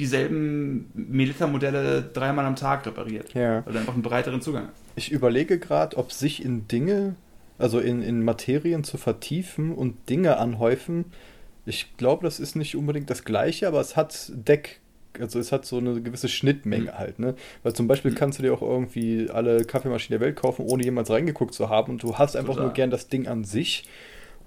[0.00, 3.34] dieselben Melita-Modelle dreimal am Tag repariert.
[3.34, 3.60] Ja.
[3.60, 4.70] Du einfach einen breiteren Zugang.
[4.96, 7.14] Ich überlege gerade, ob sich in Dinge,
[7.58, 11.04] also in, in Materien zu vertiefen und Dinge anhäufen,
[11.66, 14.80] ich glaube, das ist nicht unbedingt das Gleiche, aber es hat Deck
[15.18, 16.98] also es hat so eine gewisse Schnittmenge mhm.
[16.98, 17.34] halt, ne?
[17.64, 18.14] Weil zum Beispiel mhm.
[18.14, 21.92] kannst du dir auch irgendwie alle Kaffeemaschinen der Welt kaufen, ohne jemals reingeguckt zu haben
[21.92, 22.66] und du hast einfach Total.
[22.66, 23.84] nur gern das Ding an sich.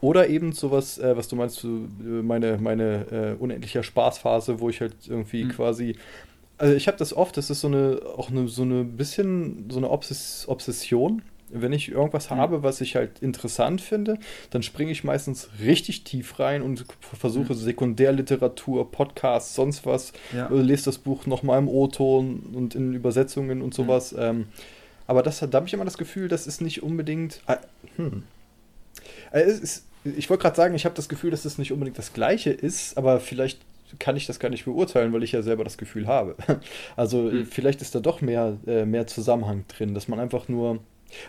[0.04, 4.82] Oder eben sowas, äh, was du meinst, äh, meine, meine äh, unendliche Spaßphase, wo ich
[4.82, 5.50] halt irgendwie mhm.
[5.50, 5.96] quasi
[6.58, 9.78] also ich habe das oft, das ist so eine, auch eine, so eine bisschen so
[9.78, 12.36] eine Obsess Obsession, wenn ich irgendwas mhm.
[12.36, 14.18] habe, was ich halt interessant finde,
[14.50, 17.58] dann springe ich meistens richtig tief rein und versuche mhm.
[17.58, 20.50] Sekundärliteratur, Podcasts, sonst was, ja.
[20.50, 24.12] lese das Buch nochmal im O-Ton und in Übersetzungen und sowas.
[24.12, 24.20] Mhm.
[24.20, 24.46] Ähm,
[25.08, 27.42] aber das, da habe ich immer das Gefühl, das ist nicht unbedingt.
[27.48, 27.58] Äh,
[27.98, 28.24] hm.
[29.32, 32.14] äh, ist, ich wollte gerade sagen, ich habe das Gefühl, dass das nicht unbedingt das
[32.14, 33.60] Gleiche ist, aber vielleicht
[34.00, 36.36] kann ich das gar nicht beurteilen, weil ich ja selber das Gefühl habe.
[36.96, 37.46] Also mhm.
[37.46, 40.80] vielleicht ist da doch mehr, äh, mehr Zusammenhang drin, dass man einfach nur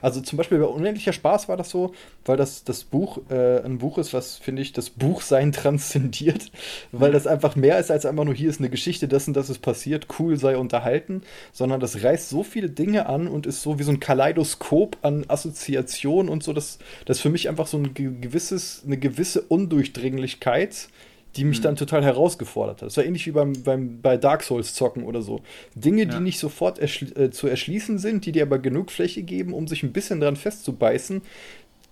[0.03, 1.95] also zum Beispiel bei Unendlicher Spaß war das so,
[2.25, 6.51] weil das, das Buch äh, ein Buch ist, was, finde ich, das Buchsein transzendiert,
[6.93, 9.59] weil das einfach mehr ist als einfach nur hier ist eine Geschichte dessen, dass es
[9.59, 13.83] passiert, cool sei unterhalten, sondern das reißt so viele Dinge an und ist so wie
[13.83, 18.83] so ein Kaleidoskop an Assoziationen und so, dass das für mich einfach so ein gewisses,
[18.87, 20.89] eine gewisse Undurchdringlichkeit
[21.37, 21.63] die mich mhm.
[21.65, 22.89] dann total herausgefordert hat.
[22.89, 25.43] Das war ähnlich wie beim, beim, bei Dark Souls zocken oder so.
[25.75, 26.09] Dinge, ja.
[26.09, 29.67] die nicht sofort erschli äh, zu erschließen sind, die dir aber genug Fläche geben, um
[29.67, 31.23] sich ein bisschen dran festzubeißen.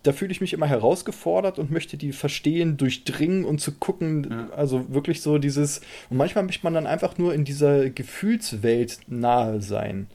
[0.05, 4.27] Da fühle ich mich immer herausgefordert und möchte die verstehen, durchdringen und zu gucken.
[4.31, 4.49] Ja.
[4.57, 5.81] Also wirklich so dieses.
[6.11, 10.09] Und manchmal möchte man dann einfach nur in dieser Gefühlswelt nahe sein.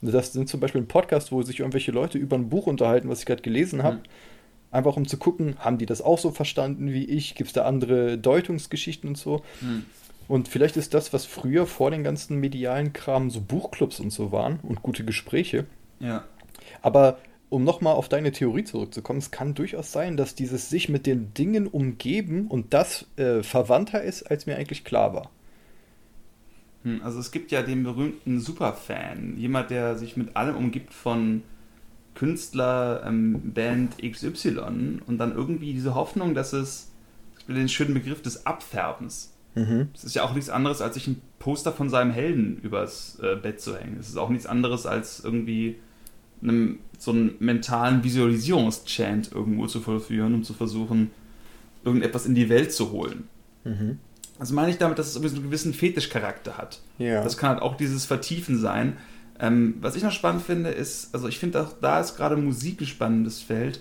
[0.00, 3.20] Das sind zum Beispiel ein Podcast, wo sich irgendwelche Leute über ein Buch unterhalten, was
[3.20, 3.96] ich gerade gelesen habe.
[3.96, 4.02] Mhm
[4.70, 7.34] Einfach um zu gucken, haben die das auch so verstanden wie ich?
[7.34, 9.42] Gibt es da andere Deutungsgeschichten und so?
[9.60, 9.84] Hm.
[10.28, 14.30] Und vielleicht ist das, was früher vor den ganzen medialen Kram so Buchclubs und so
[14.30, 15.64] waren und gute Gespräche.
[16.00, 16.24] Ja.
[16.82, 21.06] Aber um nochmal auf deine Theorie zurückzukommen, es kann durchaus sein, dass dieses sich mit
[21.06, 25.30] den Dingen umgeben und das äh, verwandter ist, als mir eigentlich klar war.
[26.84, 31.42] Hm, also es gibt ja den berühmten Superfan, jemand, der sich mit allem umgibt von
[32.18, 36.90] Künstler, ähm, Band XY und dann irgendwie diese Hoffnung, dass es,
[37.38, 39.32] ich will den schönen Begriff des Abfärbens.
[39.54, 39.88] Mhm.
[39.94, 43.36] Es ist ja auch nichts anderes, als sich ein Poster von seinem Helden übers äh,
[43.36, 43.98] Bett zu hängen.
[44.00, 45.76] Es ist auch nichts anderes, als irgendwie
[46.42, 51.12] einem, so einen mentalen Visualisierungschant irgendwo zu vollführen, um zu versuchen,
[51.84, 53.28] irgendetwas in die Welt zu holen.
[53.62, 53.98] Mhm.
[54.40, 56.80] Also meine ich damit, dass es irgendwie so einen gewissen Fetischcharakter hat.
[56.98, 57.22] Ja.
[57.22, 58.96] Das kann halt auch dieses Vertiefen sein.
[59.40, 62.80] Ähm, was ich noch spannend finde, ist, also ich finde auch da ist gerade Musik
[62.80, 63.80] ein spannendes Feld,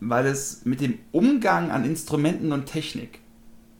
[0.00, 3.20] weil es mit dem Umgang an Instrumenten und Technik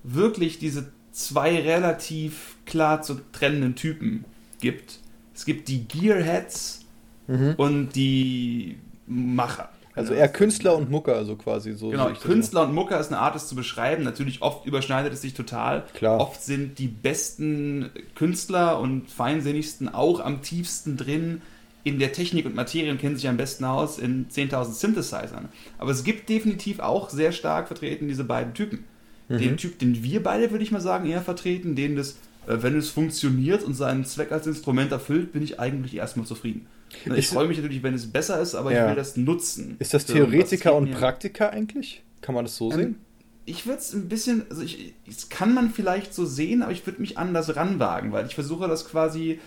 [0.03, 4.25] wirklich diese zwei relativ klar zu trennenden Typen
[4.61, 5.01] gibt.
[5.35, 6.85] Es gibt die Gearheads
[7.27, 7.55] mhm.
[7.57, 9.71] und die Macher.
[9.97, 11.89] Also eher Künstler und Mucker, also quasi so.
[11.89, 14.05] Genau, Künstler und Mucker ist eine Art, es zu beschreiben.
[14.05, 15.85] Natürlich oft überschneidet es sich total.
[15.95, 16.21] Klar.
[16.21, 21.41] Oft sind die besten Künstler und feinsinnigsten auch am tiefsten drin
[21.83, 25.49] in der Technik und Materie und kennen sich am besten aus in 10.000 Synthesizern.
[25.79, 28.85] Aber es gibt definitiv auch sehr stark vertreten diese beiden Typen.
[29.29, 29.39] Mhm.
[29.39, 32.77] Den Typ, den wir beide, würde ich mal sagen, eher vertreten, den das, äh, wenn
[32.77, 36.67] es funktioniert und seinen Zweck als Instrument erfüllt, bin ich eigentlich erstmal zufrieden.
[37.15, 38.85] Ich freue mich natürlich, wenn es besser ist, aber ja.
[38.85, 39.77] ich will das nutzen.
[39.79, 42.03] Ist das Theoretiker und Praktiker eigentlich?
[42.21, 42.97] Kann man das so ähm, sehen?
[43.45, 46.85] Ich würde es ein bisschen, also ich, das kann man vielleicht so sehen, aber ich
[46.87, 49.39] würde mich anders ranwagen, weil ich versuche das quasi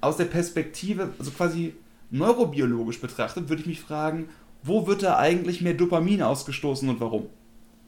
[0.00, 1.74] aus der Perspektive, also quasi
[2.10, 4.28] neurobiologisch betrachtet, würde ich mich fragen,
[4.62, 7.28] wo wird da eigentlich mehr Dopamin ausgestoßen und warum?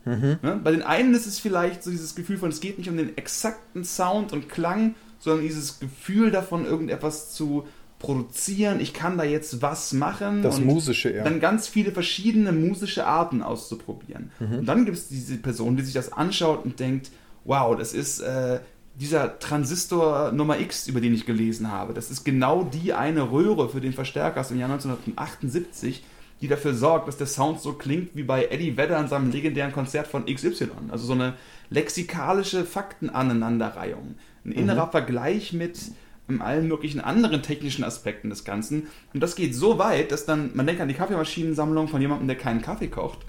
[0.05, 0.39] Mhm.
[0.43, 0.61] Ne?
[0.63, 3.17] Bei den einen ist es vielleicht so dieses Gefühl von, es geht nicht um den
[3.17, 7.67] exakten Sound und Klang, sondern dieses Gefühl davon, irgendetwas zu
[7.99, 10.43] produzieren, ich kann da jetzt was machen.
[10.43, 11.25] Das Musische, ja.
[11.25, 14.31] Dann ganz viele verschiedene musische Arten auszuprobieren.
[14.39, 14.59] Mhm.
[14.61, 17.11] Und dann gibt es diese Person, die sich das anschaut und denkt,
[17.45, 18.61] wow, das ist äh,
[19.01, 21.93] dieser Transistor Nummer X, über den ich gelesen habe.
[21.95, 26.05] Das ist genau die eine Röhre für den Verstärker aus dem Jahr 1978,
[26.41, 29.73] die dafür sorgt, dass der Sound so klingt wie bei Eddie Vedder in seinem legendären
[29.73, 30.71] Konzert von XY.
[30.91, 31.35] Also so eine
[31.71, 34.15] lexikalische Faktenaneinanderreihung.
[34.45, 34.91] Ein innerer mhm.
[34.91, 35.79] Vergleich mit
[36.41, 38.89] allen möglichen anderen technischen Aspekten des Ganzen.
[39.15, 42.37] Und das geht so weit, dass dann, man denkt an die Kaffeemaschinensammlung von jemandem, der
[42.37, 43.21] keinen Kaffee kocht,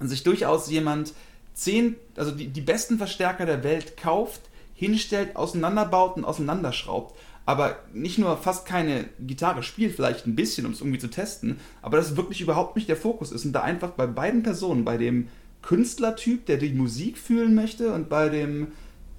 [0.00, 1.14] und sich durchaus jemand
[1.54, 4.40] zehn, also die, die besten Verstärker der Welt kauft,
[4.74, 7.14] hinstellt, auseinanderbaut und auseinanderschraubt,
[7.46, 11.58] aber nicht nur fast keine Gitarre spielt, vielleicht ein bisschen, um es irgendwie zu testen,
[11.82, 14.96] aber das wirklich überhaupt nicht der Fokus ist und da einfach bei beiden Personen, bei
[14.96, 15.28] dem
[15.62, 18.68] Künstlertyp, der die Musik fühlen möchte und bei dem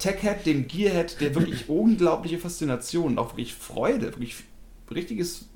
[0.02, 4.34] Tech-Head, dem Gearhead, der wirklich unglaubliche Faszination, auch wirklich Freude, wirklich
[4.90, 5.46] richtiges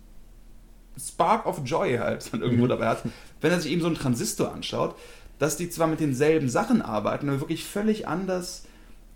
[0.99, 3.03] Spark of Joy halt dann irgendwo dabei hat,
[3.41, 4.97] wenn er sich eben so einen Transistor anschaut,
[5.39, 8.65] dass die zwar mit denselben Sachen arbeiten, aber wirklich völlig anders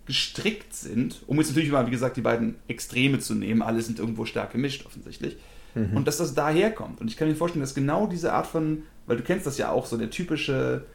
[0.05, 3.99] gestrickt sind, um jetzt natürlich mal, wie gesagt, die beiden Extreme zu nehmen, alle sind
[3.99, 5.37] irgendwo stark gemischt offensichtlich,
[5.73, 5.95] mhm.
[5.95, 7.01] und dass das daherkommt.
[7.01, 9.71] Und ich kann mir vorstellen, dass genau diese Art von, weil du kennst das ja
[9.71, 10.85] auch, so der typische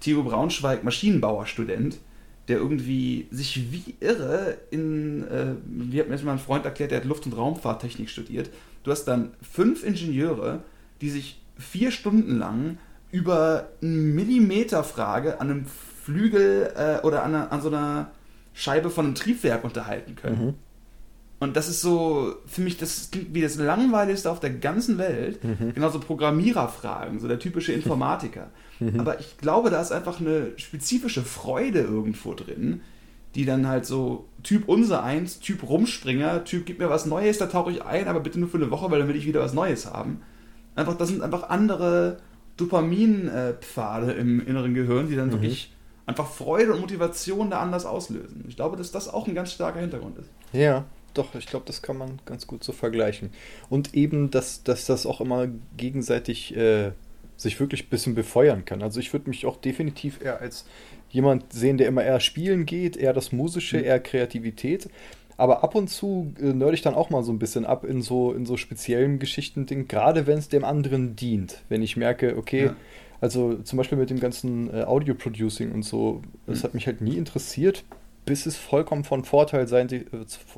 [0.00, 1.98] Theo Braunschweig Maschinenbauer-Student,
[2.48, 6.90] der irgendwie sich wie irre in, äh, wie hat mir jetzt mal ein Freund erklärt,
[6.90, 8.50] der hat Luft- und Raumfahrttechnik studiert.
[8.82, 10.62] Du hast dann fünf Ingenieure,
[11.00, 12.78] die sich vier Stunden lang
[13.12, 18.10] über eine Millimeterfrage an einem Flügel äh, oder an, einer, an, so einer
[18.54, 20.46] Scheibe von einem Triebwerk unterhalten können.
[20.46, 20.54] Mhm.
[21.42, 25.42] Und das ist so, für mich, das klingt wie das Langweiligste auf der ganzen Welt.
[25.42, 25.74] Mhm.
[25.74, 28.50] Genauso Programmiererfragen, so der typische Informatiker.
[28.78, 29.00] Mhm.
[29.00, 32.82] Aber ich glaube, da ist einfach eine spezifische Freude irgendwo drin,
[33.34, 37.46] die dann halt so Typ unser eins, Typ Rumspringer, Typ gib mir was Neues, da
[37.46, 39.52] tauche ich ein, aber bitte nur für eine Woche, weil dann will ich wieder was
[39.52, 40.22] Neues haben.
[40.76, 42.18] Einfach, das sind einfach andere
[42.56, 45.32] Dopaminpfade im inneren Gehirn, die dann mhm.
[45.32, 45.72] wirklich
[46.06, 48.44] einfach Freude und Motivation da anders auslösen.
[48.46, 50.30] Ich glaube, dass das auch ein ganz starker Hintergrund ist.
[50.52, 53.30] Ja, doch, ich glaube, das kann man ganz gut so vergleichen.
[53.68, 56.92] Und eben, dass, dass das auch immer gegenseitig äh,
[57.36, 58.82] sich wirklich ein bisschen befeuern kann.
[58.82, 60.64] Also ich würde mich auch definitiv eher als
[61.10, 63.84] jemand sehen, der immer eher spielen geht, eher das Musische, mhm.
[63.84, 64.88] eher Kreativität.
[65.36, 68.02] Aber ab und zu äh, nörde ich dann auch mal so ein bisschen ab in
[68.02, 71.62] so, in so speziellen Geschichten, gerade wenn es dem anderen dient.
[71.68, 72.76] Wenn ich merke, okay, ja.
[73.20, 76.62] also zum Beispiel mit dem ganzen äh, Audio-Producing und so, das mhm.
[76.64, 77.84] hat mich halt nie interessiert,
[78.24, 80.04] bis es vollkommen von Vorteil, sein, äh,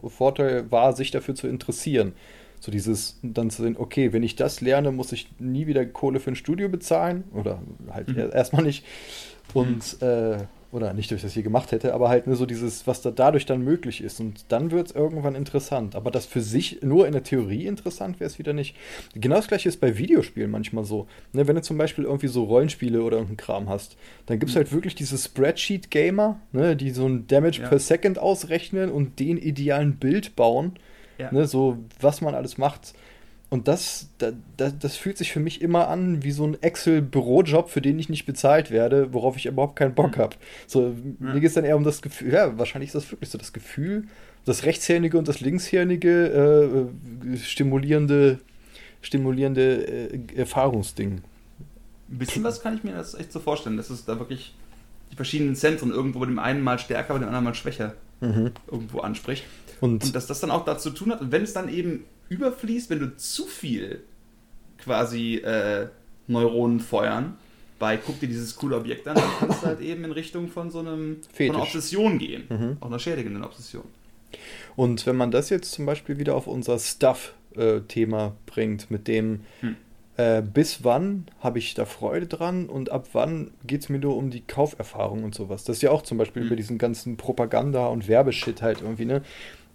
[0.08, 2.12] Vorteil war, sich dafür zu interessieren.
[2.60, 6.18] So dieses, dann zu sehen, okay, wenn ich das lerne, muss ich nie wieder Kohle
[6.18, 8.30] für ein Studio bezahlen oder halt mhm.
[8.32, 8.84] erstmal nicht.
[9.52, 10.06] Und, mhm.
[10.06, 10.38] äh,
[10.74, 13.12] oder nicht, dass ich das je gemacht hätte, aber halt nur so dieses, was da
[13.12, 14.18] dadurch dann möglich ist.
[14.18, 15.94] Und dann wird es irgendwann interessant.
[15.94, 18.74] Aber das für sich nur in der Theorie interessant wäre es wieder nicht.
[19.14, 21.06] Genau das gleiche ist bei Videospielen manchmal so.
[21.32, 24.56] Ne, wenn du zum Beispiel irgendwie so Rollenspiele oder irgendeinen Kram hast, dann gibt es
[24.56, 24.58] mhm.
[24.58, 27.68] halt wirklich diese Spreadsheet-Gamer, ne, die so ein Damage ja.
[27.68, 30.72] per Second ausrechnen und den idealen Bild bauen.
[31.18, 31.32] Ja.
[31.32, 32.94] Ne, so was man alles macht.
[33.50, 37.80] Und das, das, das fühlt sich für mich immer an wie so ein Excel-Bürojob, für
[37.80, 40.22] den ich nicht bezahlt werde, worauf ich überhaupt keinen Bock hm.
[40.22, 40.36] habe.
[40.66, 43.38] So, mir geht es dann eher um das Gefühl, ja, wahrscheinlich ist das wirklich so
[43.38, 44.08] das Gefühl,
[44.44, 46.90] das rechtshändige und das linkshändige
[47.32, 48.40] äh, stimulierende,
[49.02, 51.22] stimulierende äh, Erfahrungsding.
[52.10, 54.54] Ein bisschen was kann ich mir das echt so vorstellen, dass es da wirklich
[55.12, 58.50] die verschiedenen Zentren irgendwo bei dem einen mal stärker, bei dem anderen mal schwächer mhm.
[58.70, 59.44] irgendwo anspricht.
[59.80, 62.90] Und, und dass das dann auch dazu tun hat, und wenn es dann eben überfließt,
[62.90, 64.02] wenn du zu viel
[64.78, 65.88] quasi äh,
[66.26, 67.36] Neuronen feuern
[67.78, 70.70] bei guck dir dieses coole Objekt an, dann kannst du halt eben in Richtung von
[70.70, 72.44] so einem von einer Obsession gehen.
[72.48, 72.76] Mhm.
[72.80, 73.84] Auch einer schädigenden Obsession.
[74.76, 79.40] Und wenn man das jetzt zum Beispiel wieder auf unser Stuff-Thema äh, bringt, mit dem
[79.60, 79.76] hm.
[80.16, 84.16] äh, bis wann habe ich da Freude dran und ab wann geht es mir nur
[84.16, 85.64] um die Kauferfahrung und sowas.
[85.64, 86.46] Das ist ja auch zum Beispiel hm.
[86.48, 89.22] über diesen ganzen Propaganda- und Werbeshit halt irgendwie, ne?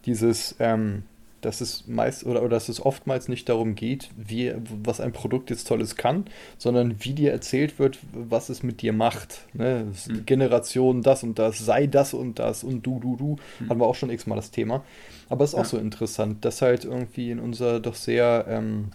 [0.05, 1.03] Dieses, ähm,
[1.41, 5.49] dass es meist oder, oder dass es oftmals nicht darum geht, wie, was ein Produkt
[5.49, 6.25] jetzt Tolles kann,
[6.57, 9.47] sondern wie dir erzählt wird, was es mit dir macht.
[9.53, 9.91] Ne?
[10.07, 10.25] Mhm.
[10.25, 13.35] Generation das und das, sei das und das und du, du, du.
[13.59, 13.69] Mhm.
[13.69, 14.83] Hatten wir auch schon x-mal das Thema.
[15.29, 15.61] Aber es ist ja.
[15.61, 18.89] auch so interessant, dass halt irgendwie in unserer doch sehr, ähm,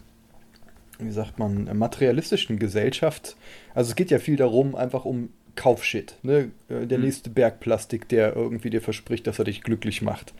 [0.98, 3.36] wie sagt man, materialistischen Gesellschaft,
[3.74, 6.16] also es geht ja viel darum, einfach um Kaufshit.
[6.22, 6.50] Ne?
[6.68, 7.04] Äh, der mhm.
[7.04, 10.34] nächste Bergplastik, der irgendwie dir verspricht, dass er dich glücklich macht.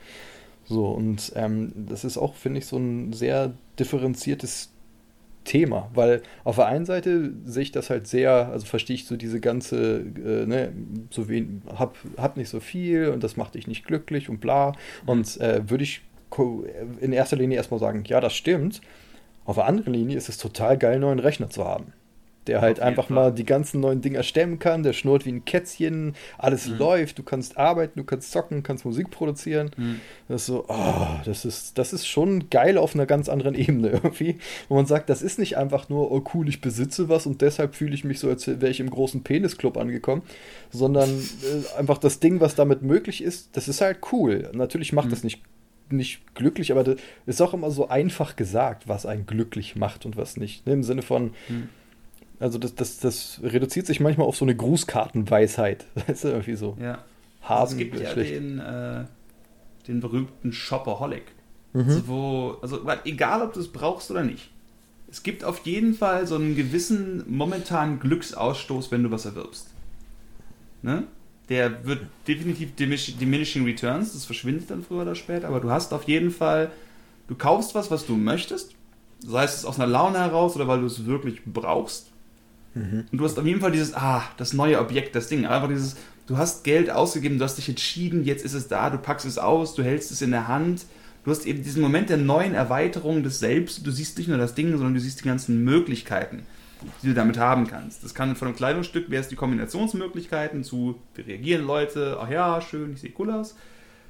[0.65, 4.71] So, und ähm, das ist auch, finde ich, so ein sehr differenziertes
[5.43, 9.15] Thema, weil auf der einen Seite sehe ich das halt sehr, also verstehe ich so
[9.15, 10.73] diese ganze, äh, ne,
[11.11, 14.71] so wen, hab, hab nicht so viel und das macht dich nicht glücklich und bla.
[15.03, 15.09] Mhm.
[15.09, 16.01] Und äh, würde ich
[16.99, 18.81] in erster Linie erstmal sagen, ja, das stimmt.
[19.45, 21.93] Auf der anderen Linie ist es total geil, neuen Rechner zu haben
[22.47, 23.15] der halt einfach Fall.
[23.15, 26.77] mal die ganzen neuen Dinger stemmen kann, der schnurrt wie ein Kätzchen, alles mhm.
[26.77, 29.71] läuft, du kannst arbeiten, du kannst zocken, kannst Musik produzieren.
[29.77, 30.01] Mhm.
[30.27, 33.89] Das ist so, oh, das ist, das ist schon geil auf einer ganz anderen Ebene
[33.93, 34.37] irgendwie,
[34.69, 37.75] wo man sagt, das ist nicht einfach nur, oh cool, ich besitze was und deshalb
[37.75, 40.21] fühle ich mich so, als wäre ich im großen Penisclub angekommen,
[40.69, 44.49] sondern äh, einfach das Ding, was damit möglich ist, das ist halt cool.
[44.53, 45.11] Natürlich macht mhm.
[45.11, 45.41] das nicht
[45.91, 46.95] nicht glücklich, aber das
[47.27, 50.65] ist auch immer so einfach gesagt, was einen glücklich macht und was nicht.
[50.65, 50.73] Ne?
[50.73, 51.69] Im Sinne von, mhm
[52.39, 55.85] also das, das, das reduziert sich manchmal auf so eine Grußkartenweisheit.
[55.95, 56.77] Das ist irgendwie so.
[56.79, 57.03] Ja.
[57.41, 59.05] Haben also es gibt ja den, äh,
[59.87, 61.23] den berühmten Shopaholic.
[61.73, 61.81] Mhm.
[61.81, 64.49] Also, wo, also egal ob du es brauchst oder nicht.
[65.09, 69.69] Es gibt auf jeden Fall so einen gewissen momentanen Glücksausstoß, wenn du was erwirbst.
[70.81, 71.03] Ne?
[71.49, 76.03] Der wird definitiv diminishing returns, das verschwindet dann früher oder später, aber du hast auf
[76.03, 76.71] jeden Fall,
[77.27, 78.73] du kaufst was, was du möchtest,
[79.19, 82.11] sei es aus einer Laune heraus oder weil du es wirklich brauchst.
[82.75, 83.05] Mhm.
[83.11, 85.45] Und du hast auf jeden Fall dieses, ah, das neue Objekt, das Ding.
[85.45, 85.95] Einfach dieses,
[86.27, 89.37] du hast Geld ausgegeben, du hast dich entschieden, jetzt ist es da, du packst es
[89.37, 90.85] aus, du hältst es in der Hand.
[91.23, 93.87] Du hast eben diesen Moment der neuen Erweiterung des Selbst.
[93.87, 96.45] Du siehst nicht nur das Ding, sondern du siehst die ganzen Möglichkeiten,
[97.01, 98.03] die du damit haben kannst.
[98.03, 102.61] Das kann von einem Kleidungsstück, wäre es die Kombinationsmöglichkeiten zu, wie reagieren Leute, ach ja,
[102.61, 103.55] schön, ich sehe cool aus.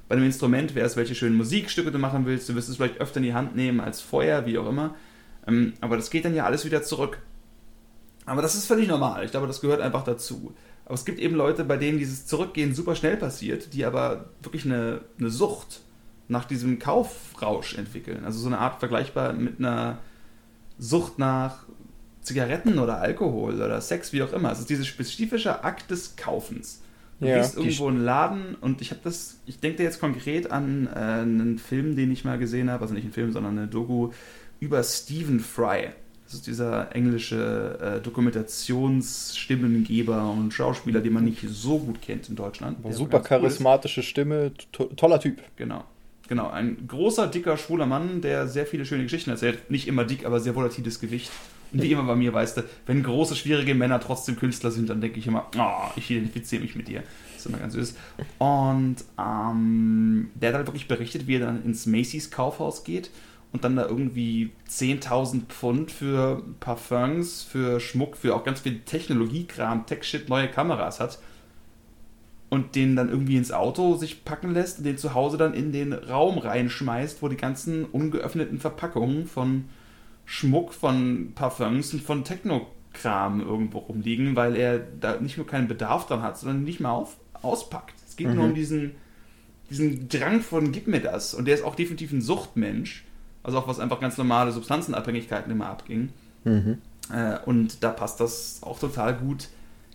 [0.10, 2.50] Bei einem Instrument wäre es, welche schönen Musikstücke du machen willst.
[2.50, 4.94] Du wirst es vielleicht öfter in die Hand nehmen als vorher, wie auch immer.
[5.48, 7.20] Ähm, aber das geht dann ja alles wieder zurück.
[8.26, 9.24] Aber das ist völlig normal.
[9.26, 10.54] Ich glaube, das gehört einfach dazu.
[10.86, 14.66] Aber es gibt eben Leute, bei denen dieses Zurückgehen super schnell passiert, die aber wirklich
[14.66, 15.82] eine, eine Sucht
[16.28, 18.26] nach diesem Kaufrausch entwickeln.
[18.26, 20.00] Also so eine Art vergleichbar mit einer
[20.78, 21.66] Sucht nach
[22.22, 24.52] Zigaretten oder Alkohol oder Sex, wie auch immer.
[24.52, 26.82] Es ist dieser spezifische Akt des Kaufens.
[27.20, 30.52] Du ja, gehst irgendwo in einen Laden und ich habe das, ich denke jetzt konkret
[30.52, 33.68] an äh, einen Film, den ich mal gesehen habe, also nicht einen Film, sondern eine
[33.68, 34.12] Doku
[34.60, 35.92] über Stephen Fry.
[36.42, 42.78] Dieser englische äh, Dokumentationsstimmengeber und Schauspieler, den man nicht so gut kennt in Deutschland.
[42.92, 45.42] Super charismatische cool Stimme, to toller Typ.
[45.56, 45.84] Genau.
[46.28, 49.70] Genau, ein großer, dicker, schwuler Mann, der sehr viele schöne Geschichten erzählt.
[49.70, 51.32] Nicht immer dick, aber sehr volatiles Gewicht.
[51.72, 55.02] Und wie immer bei mir, weißt du, wenn große, schwierige Männer trotzdem Künstler sind, dann
[55.02, 57.04] denke ich immer, oh, ich identifiziere mich mit dir.
[57.34, 57.96] Das ist immer ganz süß.
[58.40, 63.12] Und ähm, der hat halt wirklich berichtet, wie er dann ins Macy's Kaufhaus geht
[63.56, 69.86] und dann da irgendwie 10.000 Pfund für Parfums, für Schmuck, für auch ganz viel Technologiekram,
[69.86, 71.20] Tech-Shit, neue Kameras hat
[72.50, 75.72] und den dann irgendwie ins Auto sich packen lässt und den zu Hause dann in
[75.72, 79.70] den Raum reinschmeißt, wo die ganzen ungeöffneten Verpackungen von
[80.26, 86.08] Schmuck, von Parfums und von Technokram irgendwo rumliegen, weil er da nicht nur keinen Bedarf
[86.08, 87.96] dran hat, sondern nicht mal auf, auspackt.
[88.06, 88.36] Es geht mhm.
[88.36, 88.96] nur um diesen,
[89.70, 91.34] diesen Drang von gib mir das.
[91.34, 93.06] Und der ist auch definitiv ein Suchtmensch.
[93.46, 96.10] Also auch was einfach ganz normale Substanzenabhängigkeiten immer abging.
[96.44, 96.80] Mhm.
[97.14, 99.50] Äh, und da passt das auch total gut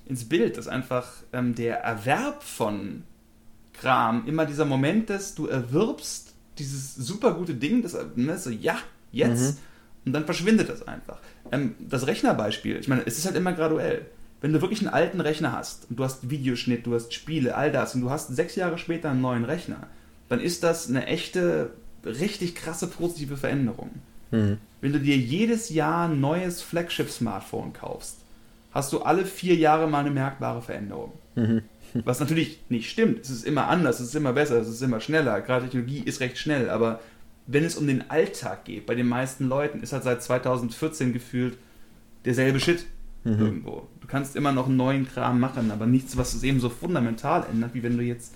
[0.07, 3.03] ins Bild, dass einfach ähm, der Erwerb von
[3.73, 8.79] Kram immer dieser Moment ist, du erwirbst dieses super gute Ding, das, ne, so, ja,
[9.11, 9.59] jetzt, mhm.
[10.07, 11.19] und dann verschwindet das einfach.
[11.51, 14.07] Ähm, das Rechnerbeispiel, ich meine, es ist halt immer graduell.
[14.41, 17.73] Wenn du wirklich einen alten Rechner hast und du hast Videoschnitt, du hast Spiele, all
[17.73, 19.89] das und du hast sechs Jahre später einen neuen Rechner,
[20.29, 21.73] dann ist das eine echte,
[22.05, 23.91] richtig krasse positive Veränderung.
[24.31, 24.59] Mhm.
[24.81, 28.19] Wenn du dir jedes Jahr ein neues Flagship-Smartphone kaufst,
[28.73, 31.13] hast du alle vier Jahre mal eine merkbare Veränderung.
[31.35, 31.63] Mhm.
[32.05, 33.21] Was natürlich nicht stimmt.
[33.21, 35.41] Es ist immer anders, es ist immer besser, es ist immer schneller.
[35.41, 37.01] Gerade Technologie ist recht schnell, aber
[37.47, 41.59] wenn es um den Alltag geht, bei den meisten Leuten, ist halt seit 2014 gefühlt
[42.25, 42.87] derselbe Shit
[43.25, 43.41] mhm.
[43.41, 43.89] irgendwo.
[44.01, 47.45] Du kannst immer noch einen neuen Kram machen, aber nichts, was es eben so fundamental
[47.51, 48.35] ändert, wie wenn du jetzt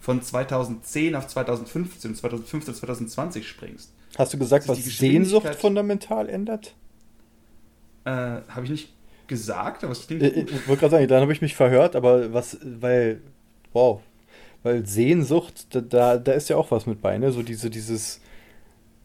[0.00, 3.92] von 2010 auf 2015, 2015, 2020 springst.
[4.16, 6.74] Hast du gesagt, was Sehnsucht fundamental ändert?
[8.04, 8.92] Äh, Habe ich nicht
[9.26, 10.50] gesagt, aber es klingt äh, gut.
[10.50, 13.20] Ich wollte gerade sagen, dann habe ich mich verhört, aber was, weil,
[13.72, 14.00] wow,
[14.62, 17.32] weil Sehnsucht, da, da, da ist ja auch was mit bei, ne?
[17.32, 18.20] So diese, dieses,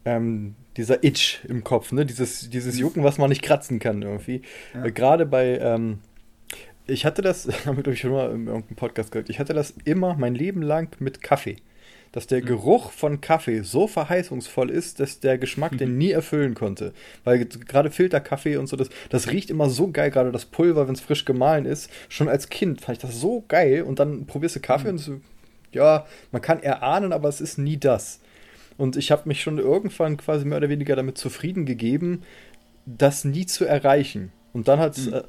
[0.06, 2.06] ähm, dieser Itch im Kopf, ne?
[2.06, 2.82] Dieses, dieses mhm.
[2.82, 4.44] Jucken, was man nicht kratzen kann irgendwie.
[4.74, 4.90] Ja.
[4.90, 6.00] Gerade bei, ähm,
[6.92, 9.54] ich hatte das, haben wir glaube ich schon mal in irgendeinem Podcast gehört, ich hatte
[9.54, 11.58] das immer mein Leben lang mit Kaffee
[12.12, 12.46] dass der mhm.
[12.46, 15.98] Geruch von Kaffee so verheißungsvoll ist, dass der Geschmack den mhm.
[15.98, 16.94] nie erfüllen konnte.
[17.24, 20.96] Weil gerade Filterkaffee und so, das, das riecht immer so geil, gerade das Pulver, wenn
[20.96, 21.90] es frisch gemahlen ist.
[22.10, 24.94] Schon als Kind fand ich das so geil und dann probierst du Kaffee mhm.
[24.94, 25.22] und so,
[25.72, 28.20] ja, man kann erahnen, aber es ist nie das.
[28.78, 32.24] Und ich habe mich schon irgendwann quasi mehr oder weniger damit zufrieden gegeben,
[32.86, 34.32] das nie zu erreichen.
[34.54, 35.22] Und dann hat mhm.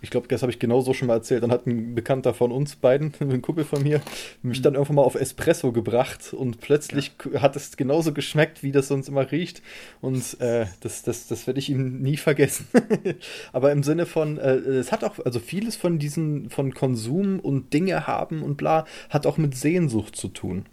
[0.00, 1.42] Ich glaube, das habe ich genauso schon mal erzählt.
[1.42, 4.00] Dann hat ein Bekannter von uns beiden, ein Kumpel von mir,
[4.42, 7.42] mich dann irgendwann mal auf Espresso gebracht und plötzlich ja.
[7.42, 9.62] hat es genauso geschmeckt, wie das sonst immer riecht.
[10.00, 12.68] Und äh, das, das, das werde ich ihm nie vergessen.
[13.52, 17.72] Aber im Sinne von, äh, es hat auch, also vieles von diesen, von Konsum und
[17.72, 20.66] Dinge haben und bla, hat auch mit Sehnsucht zu tun.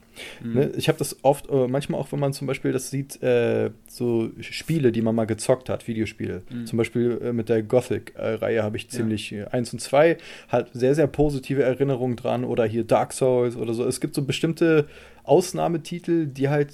[0.44, 0.54] Mhm.
[0.54, 0.72] Ne?
[0.78, 4.30] Ich habe das oft, äh, manchmal auch, wenn man zum Beispiel das sieht, äh, so
[4.40, 6.44] Spiele, die man mal gezockt hat, Videospiele.
[6.50, 6.66] Mhm.
[6.66, 9.48] Zum Beispiel äh, mit der Gothic-Reihe habe ich ziemlich ja.
[9.48, 10.18] 1 und 2,
[10.50, 13.86] halt sehr, sehr positive Erinnerungen dran oder hier Dark Souls oder so.
[13.86, 14.88] Es gibt so bestimmte
[15.24, 16.72] Ausnahmetitel, die halt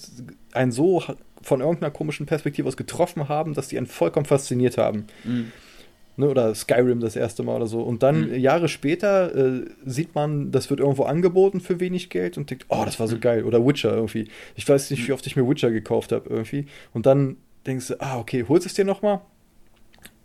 [0.54, 1.04] einen so
[1.42, 5.08] von irgendeiner komischen Perspektive aus getroffen haben, dass die einen vollkommen fasziniert haben.
[5.24, 5.52] Mhm.
[6.16, 7.82] Ne, oder Skyrim das erste Mal oder so.
[7.82, 8.36] Und dann mhm.
[8.36, 12.84] Jahre später äh, sieht man, das wird irgendwo angeboten für wenig Geld und denkt, oh,
[12.86, 13.22] das war so mhm.
[13.22, 13.44] geil.
[13.46, 14.28] Oder Witcher irgendwie.
[14.56, 16.68] Ich weiß nicht, wie oft ich mir Witcher gekauft habe irgendwie.
[16.94, 19.22] Und dann denkst du, ah, okay, holst es dir nochmal?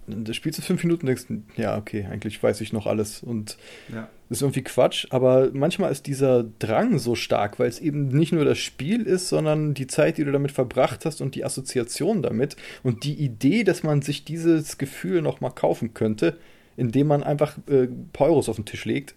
[0.09, 1.27] da spielst du fünf Minuten und denkst,
[1.57, 3.59] ja, okay, eigentlich weiß ich noch alles und
[3.93, 4.09] ja.
[4.31, 8.45] Ist irgendwie Quatsch, aber manchmal ist dieser Drang so stark, weil es eben nicht nur
[8.45, 12.57] das Spiel ist, sondern die Zeit, die du damit verbracht hast und die Assoziation damit
[12.83, 16.37] und die Idee, dass man sich dieses Gefühl nochmal kaufen könnte,
[16.77, 19.15] indem man einfach äh, Euros auf den Tisch legt.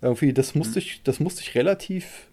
[0.00, 0.84] Irgendwie, das musste mhm.
[0.84, 2.28] ich, das musste ich relativ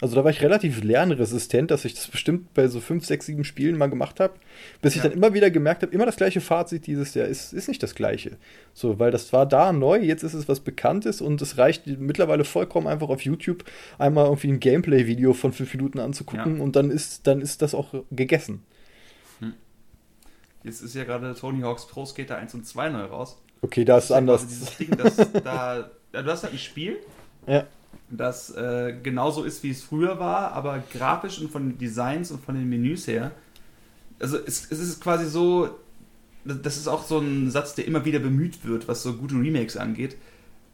[0.00, 3.44] also da war ich relativ lernresistent, dass ich das bestimmt bei so fünf, sechs, sieben
[3.44, 4.34] Spielen mal gemacht habe,
[4.80, 4.98] bis ja.
[4.98, 7.82] ich dann immer wieder gemerkt habe, immer das gleiche Fazit dieses Jahr ist, ist nicht
[7.82, 8.38] das gleiche.
[8.72, 12.44] So, weil das war da neu, jetzt ist es was Bekanntes und es reicht mittlerweile
[12.44, 13.64] vollkommen einfach auf YouTube
[13.98, 16.62] einmal irgendwie ein Gameplay-Video von fünf Minuten anzugucken ja.
[16.62, 18.64] und dann ist, dann ist das auch gegessen.
[19.40, 19.52] Hm.
[20.64, 23.38] Jetzt ist ja gerade Tony Hawk's Pro Skater 1 und 2 neu raus.
[23.60, 24.46] Okay, da ist es anders.
[24.78, 26.96] Ding, das, da, du hast halt ein Spiel.
[27.46, 27.66] Ja
[28.10, 32.44] das äh, genauso ist, wie es früher war, aber grafisch und von den Designs und
[32.44, 33.30] von den Menüs her.
[34.18, 35.78] Also es, es ist quasi so,
[36.44, 39.76] das ist auch so ein Satz, der immer wieder bemüht wird, was so gute Remakes
[39.76, 40.16] angeht.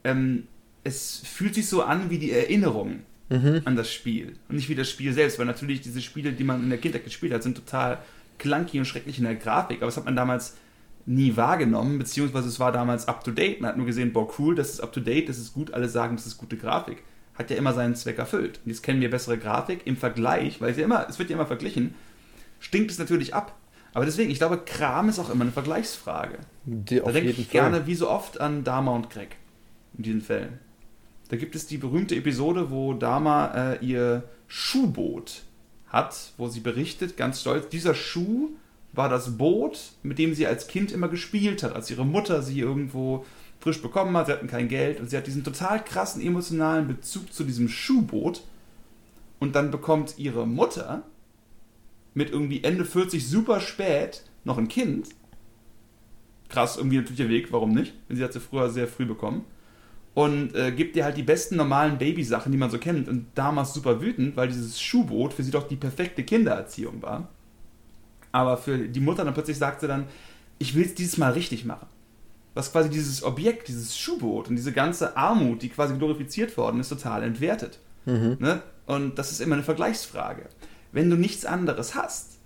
[0.04, 0.44] Ähm,
[0.82, 3.62] es fühlt sich so an wie die Erinnerung mhm.
[3.64, 6.62] an das Spiel und nicht wie das Spiel selbst, weil natürlich diese Spiele, die man
[6.62, 7.98] in der Kindheit gespielt hat, sind total
[8.38, 10.56] clunky und schrecklich in der Grafik, aber das hat man damals
[11.06, 13.60] nie wahrgenommen, beziehungsweise es war damals up to date.
[13.60, 15.88] Man hat nur gesehen, boah, cool, das ist up to date, das ist gut, alle
[15.88, 17.02] sagen, das ist gute Grafik
[17.38, 18.60] hat ja immer seinen Zweck erfüllt.
[18.64, 21.36] Und jetzt kennen wir bessere Grafik im Vergleich, weil es, ja immer, es wird ja
[21.36, 21.94] immer verglichen,
[22.60, 23.54] stinkt es natürlich ab.
[23.92, 26.38] Aber deswegen, ich glaube, Kram ist auch immer eine Vergleichsfrage.
[26.64, 27.70] Die da denke ich Fall.
[27.70, 29.36] gerne wie so oft an Dama und Greg
[29.96, 30.58] in diesen Fällen.
[31.28, 35.42] Da gibt es die berühmte Episode, wo Dama äh, ihr Schuhboot
[35.88, 38.50] hat, wo sie berichtet, ganz stolz, dieser Schuh
[38.96, 42.60] war das Boot, mit dem sie als Kind immer gespielt hat, als ihre Mutter sie
[42.60, 43.24] irgendwo
[43.60, 47.32] frisch bekommen hat, sie hatten kein Geld und sie hat diesen total krassen emotionalen Bezug
[47.32, 48.42] zu diesem Schuhboot
[49.38, 51.02] und dann bekommt ihre Mutter
[52.14, 55.08] mit irgendwie Ende 40 super spät noch ein Kind.
[56.48, 57.94] Krass, irgendwie natürlich der Weg, warum nicht?
[58.08, 59.44] Sie hat sie früher sehr früh bekommen.
[60.14, 63.06] und äh, gibt dir halt die besten normalen Babysachen, die man so kennt.
[63.06, 67.28] Und damals super wütend, weil dieses Schuhboot für sie doch die perfekte Kindererziehung war.
[68.36, 70.04] Aber für die Mutter dann plötzlich sagt sie dann,
[70.58, 71.86] ich will es dieses Mal richtig machen.
[72.52, 76.90] Was quasi dieses Objekt, dieses Schuhboot und diese ganze Armut, die quasi glorifiziert worden ist,
[76.90, 77.78] total entwertet.
[78.04, 78.36] Mhm.
[78.38, 78.60] Ne?
[78.84, 80.50] Und das ist immer eine Vergleichsfrage.
[80.92, 82.36] Wenn du nichts anderes hast,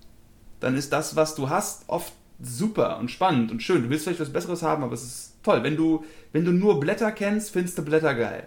[0.60, 3.82] dann ist das, was du hast, oft super und spannend und schön.
[3.82, 5.64] Du willst vielleicht was Besseres haben, aber es ist toll.
[5.64, 8.44] Wenn du, wenn du nur Blätter kennst, findest du Blätter geil.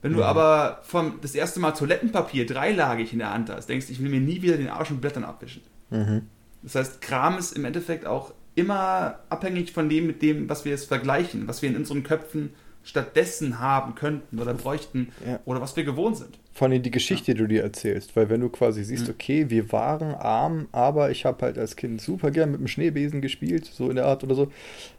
[0.00, 0.24] Wenn du mhm.
[0.24, 4.10] aber vom, das erste Mal Toilettenpapier dreilagig in der Hand hast, denkst du, ich will
[4.10, 5.62] mir nie wieder den Arsch mit Blättern abwischen.
[5.90, 6.22] Mhm.
[6.62, 10.72] Das heißt, Kram ist im Endeffekt auch immer abhängig von dem, mit dem, was wir
[10.72, 12.50] jetzt vergleichen, was wir in unseren Köpfen
[12.84, 15.38] stattdessen haben könnten oder bräuchten ja.
[15.44, 16.38] oder was wir gewohnt sind.
[16.52, 17.34] Vor allem die Geschichte, ja.
[17.34, 19.14] die du dir erzählst, weil wenn du quasi siehst, mhm.
[19.14, 23.22] okay, wir waren arm, aber ich habe halt als Kind super gern mit dem Schneebesen
[23.22, 24.52] gespielt, so in der Art oder so,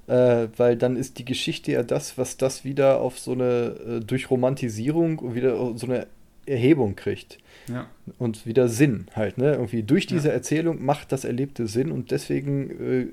[0.07, 3.99] äh, weil dann ist die Geschichte ja das, was das wieder auf so eine, äh,
[3.99, 6.07] durch Romantisierung und wieder so eine
[6.45, 7.38] Erhebung kriegt.
[7.68, 7.88] Ja.
[8.18, 9.53] Und wieder Sinn halt, ne?
[9.53, 10.34] Irgendwie durch diese ja.
[10.34, 13.07] Erzählung macht das Erlebte Sinn und deswegen äh,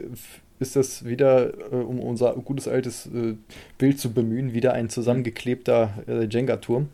[0.59, 3.34] ist das wieder, äh, um unser gutes altes äh,
[3.78, 6.88] Bild zu bemühen, wieder ein zusammengeklebter äh, Jenga-Turm.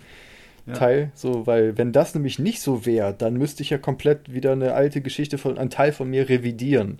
[0.66, 0.72] Ja.
[0.72, 4.50] Teil, so, weil wenn das nämlich nicht so wäre, dann müsste ich ja komplett wieder
[4.50, 6.98] eine alte Geschichte von einem Teil von mir revidieren.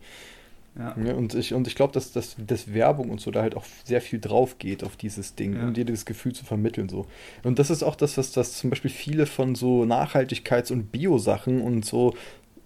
[0.79, 0.95] Ja.
[1.03, 1.15] ja.
[1.15, 4.01] und ich, und ich glaube, dass, dass, dass Werbung und so da halt auch sehr
[4.01, 5.65] viel drauf geht auf dieses Ding, ja.
[5.65, 6.89] um dir das Gefühl zu vermitteln.
[6.89, 7.07] So.
[7.43, 11.63] Und das ist auch das, was das zum Beispiel viele von so Nachhaltigkeits- und Bio-Sachen
[11.63, 12.15] und so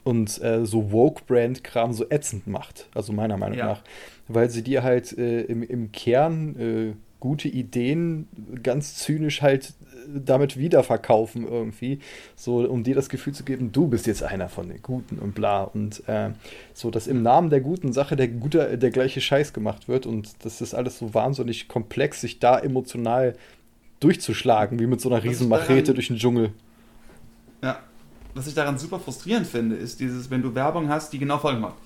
[0.03, 2.89] und äh, so Woke-Brand-Kram so ätzend macht.
[2.95, 3.67] Also meiner Meinung ja.
[3.67, 3.83] nach.
[4.29, 8.29] Weil sie dir halt äh, im, im Kern äh, gute Ideen
[8.62, 9.75] ganz zynisch halt
[10.09, 12.01] damit wiederverkaufen irgendwie,
[12.37, 15.35] so um dir das Gefühl zu geben, du bist jetzt einer von den Guten und
[15.35, 16.31] bla und äh,
[16.75, 20.45] so, dass im Namen der guten Sache der gute, der gleiche Scheiß gemacht wird und
[20.45, 23.37] das ist alles so wahnsinnig komplex, sich da emotional
[24.01, 26.53] durchzuschlagen, wie mit so einer riesen Machete durch den Dschungel.
[27.62, 27.81] Ja,
[28.35, 31.71] was ich daran super frustrierend finde, ist dieses, wenn du Werbung hast, die genau folgendes
[31.71, 31.81] macht.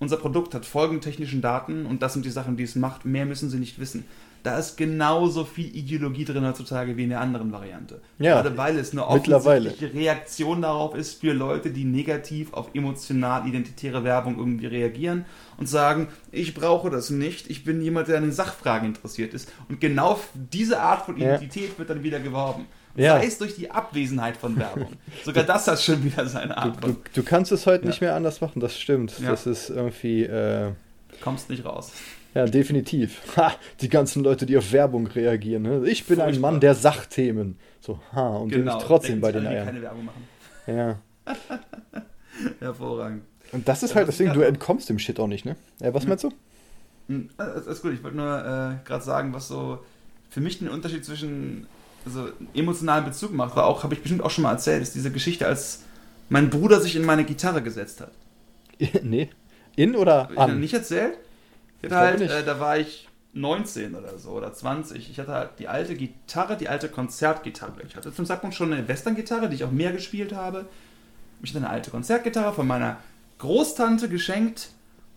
[0.00, 3.04] Unser Produkt hat folgende technischen Daten und das sind die Sachen, die es macht.
[3.04, 4.04] Mehr müssen sie nicht wissen
[4.42, 8.00] da ist genauso viel Ideologie drin heutzutage wie in der anderen Variante.
[8.18, 14.02] Ja, Gerade weil es eine offensichtliche Reaktion darauf ist für Leute, die negativ auf emotional-identitäre
[14.04, 15.26] Werbung irgendwie reagieren
[15.58, 19.52] und sagen, ich brauche das nicht, ich bin jemand, der an den Sachfragen interessiert ist.
[19.68, 21.78] Und genau diese Art von Identität ja.
[21.78, 22.66] wird dann wieder geworben.
[22.96, 23.18] Ja.
[23.18, 24.88] Sei es durch die Abwesenheit von Werbung.
[25.24, 26.82] Sogar das hat schon wieder seine Art.
[26.82, 27.90] Du, du, du kannst es heute ja.
[27.90, 29.14] nicht mehr anders machen, das stimmt.
[29.24, 30.24] Das ist irgendwie.
[30.24, 30.72] Äh...
[31.20, 31.92] Kommst nicht raus.
[32.34, 33.36] Ja, definitiv.
[33.36, 35.62] Ha, die ganzen Leute, die auf Werbung reagieren.
[35.62, 35.88] Ne?
[35.88, 36.26] Ich bin Furchtbar.
[36.26, 37.58] ein Mann der Sachthemen.
[37.80, 38.72] So, ha, und genau.
[38.72, 39.66] bin ich trotzdem bei den Eiern.
[39.66, 40.28] keine Werbung machen.
[40.66, 40.98] Ja.
[42.60, 43.24] Hervorragend.
[43.52, 45.56] Und das ist ja, halt das Ding, du entkommst dem Shit auch nicht, ne?
[45.80, 46.10] Ja, was hm.
[46.10, 46.32] meinst du?
[47.08, 49.80] Hm, das ist gut, ich wollte nur äh, gerade sagen, was so
[50.30, 51.66] für mich den Unterschied zwischen
[52.06, 55.10] also emotionalen Bezug macht, war auch, habe ich bestimmt auch schon mal erzählt, ist diese
[55.10, 55.82] Geschichte, als
[56.28, 58.12] mein Bruder sich in meine Gitarre gesetzt hat.
[59.02, 59.28] nee.
[59.76, 60.54] In oder an?
[60.54, 61.18] Ich nicht erzählt?
[61.82, 65.10] Ich halt, äh, da war ich 19 oder so oder 20.
[65.10, 67.82] Ich hatte halt die alte Gitarre, die alte Konzertgitarre.
[67.86, 70.66] Ich hatte zum Zeitpunkt schon eine Western-Gitarre, die ich auch mehr gespielt habe.
[71.42, 72.98] Ich hatte eine alte Konzertgitarre von meiner
[73.38, 74.70] Großtante geschenkt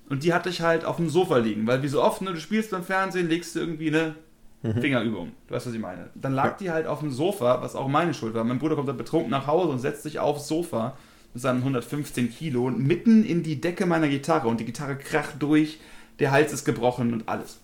[0.09, 2.39] und die hatte ich halt auf dem Sofa liegen, weil wie so oft, ne, du
[2.39, 4.15] spielst beim Fernsehen, legst du irgendwie eine
[4.61, 4.79] mhm.
[4.79, 5.31] Fingerübung.
[5.47, 6.09] Du weißt, was ich meine.
[6.15, 6.55] Dann lag ja.
[6.59, 8.43] die halt auf dem Sofa, was auch meine Schuld war.
[8.43, 10.95] Mein Bruder kommt dann betrunken nach Hause und setzt sich aufs Sofa
[11.33, 15.79] mit seinen 115 Kilo mitten in die Decke meiner Gitarre und die Gitarre kracht durch
[16.19, 17.59] der Hals ist gebrochen und alles.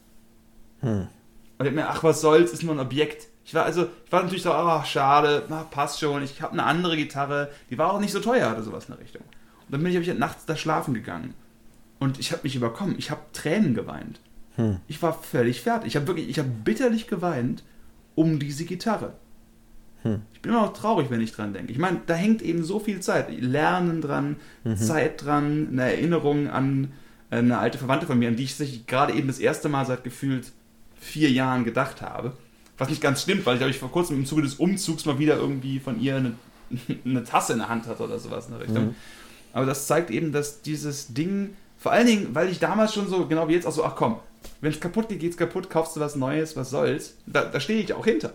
[0.81, 1.07] Hm.
[1.57, 3.27] Und ich mir, ach, was soll's, ist nur ein Objekt.
[3.45, 6.23] Ich war also, ich war natürlich so, ach, schade, na, passt schon.
[6.23, 9.03] Ich habe eine andere Gitarre, die war auch nicht so teuer oder sowas in der
[9.03, 9.23] Richtung.
[9.23, 11.33] Und dann bin ich, ich halt nachts da schlafen gegangen.
[11.99, 12.95] Und ich habe mich überkommen.
[12.97, 14.21] Ich habe Tränen geweint.
[14.55, 14.77] Hm.
[14.87, 15.89] Ich war völlig fertig.
[15.89, 17.63] Ich habe wirklich, ich habe bitterlich geweint
[18.15, 19.13] um diese Gitarre.
[20.03, 20.21] Hm.
[20.33, 21.73] Ich bin immer noch traurig, wenn ich dran denke.
[21.73, 23.29] Ich meine, da hängt eben so viel Zeit.
[23.31, 24.77] Lernen dran, mhm.
[24.77, 26.93] Zeit dran, eine Erinnerung an
[27.31, 30.03] eine alte Verwandte von mir, an die ich sich gerade eben das erste Mal seit
[30.03, 30.51] gefühlt
[30.99, 32.33] vier Jahren gedacht habe.
[32.77, 35.19] Was nicht ganz stimmt, weil ich, glaube ich, vor kurzem im Zuge des Umzugs mal
[35.19, 36.33] wieder irgendwie von ihr eine,
[37.05, 38.85] eine Tasse in der Hand hatte oder sowas in der Richtung.
[38.85, 38.95] Mhm.
[39.53, 43.25] Aber das zeigt eben, dass dieses Ding, vor allen Dingen, weil ich damals schon so,
[43.27, 44.19] genau wie jetzt auch so, ach komm,
[44.61, 47.15] wenn es kaputt geht, geht's kaputt, kaufst du was Neues, was soll's.
[47.25, 48.33] Da, da stehe ich auch hinter.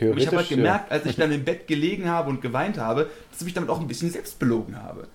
[0.00, 3.08] Und ich habe halt gemerkt, als ich dann im Bett gelegen habe und geweint habe,
[3.30, 5.06] dass ich mich damit auch ein bisschen selbst belogen habe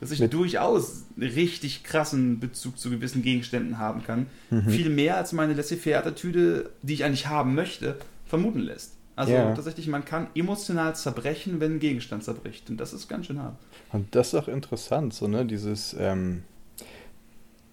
[0.00, 4.26] dass ich durchaus richtig krassen Bezug zu gewissen Gegenständen haben kann.
[4.50, 4.68] Mhm.
[4.68, 8.92] Viel mehr als meine Laissez-faire-Attitüde, die ich eigentlich haben möchte, vermuten lässt.
[9.16, 9.54] Also ja.
[9.54, 12.68] tatsächlich, man kann emotional zerbrechen, wenn ein Gegenstand zerbricht.
[12.68, 13.56] Und das ist ganz schön hart.
[13.92, 15.46] Und das ist auch interessant, so, ne?
[15.46, 16.42] Dieses, ähm,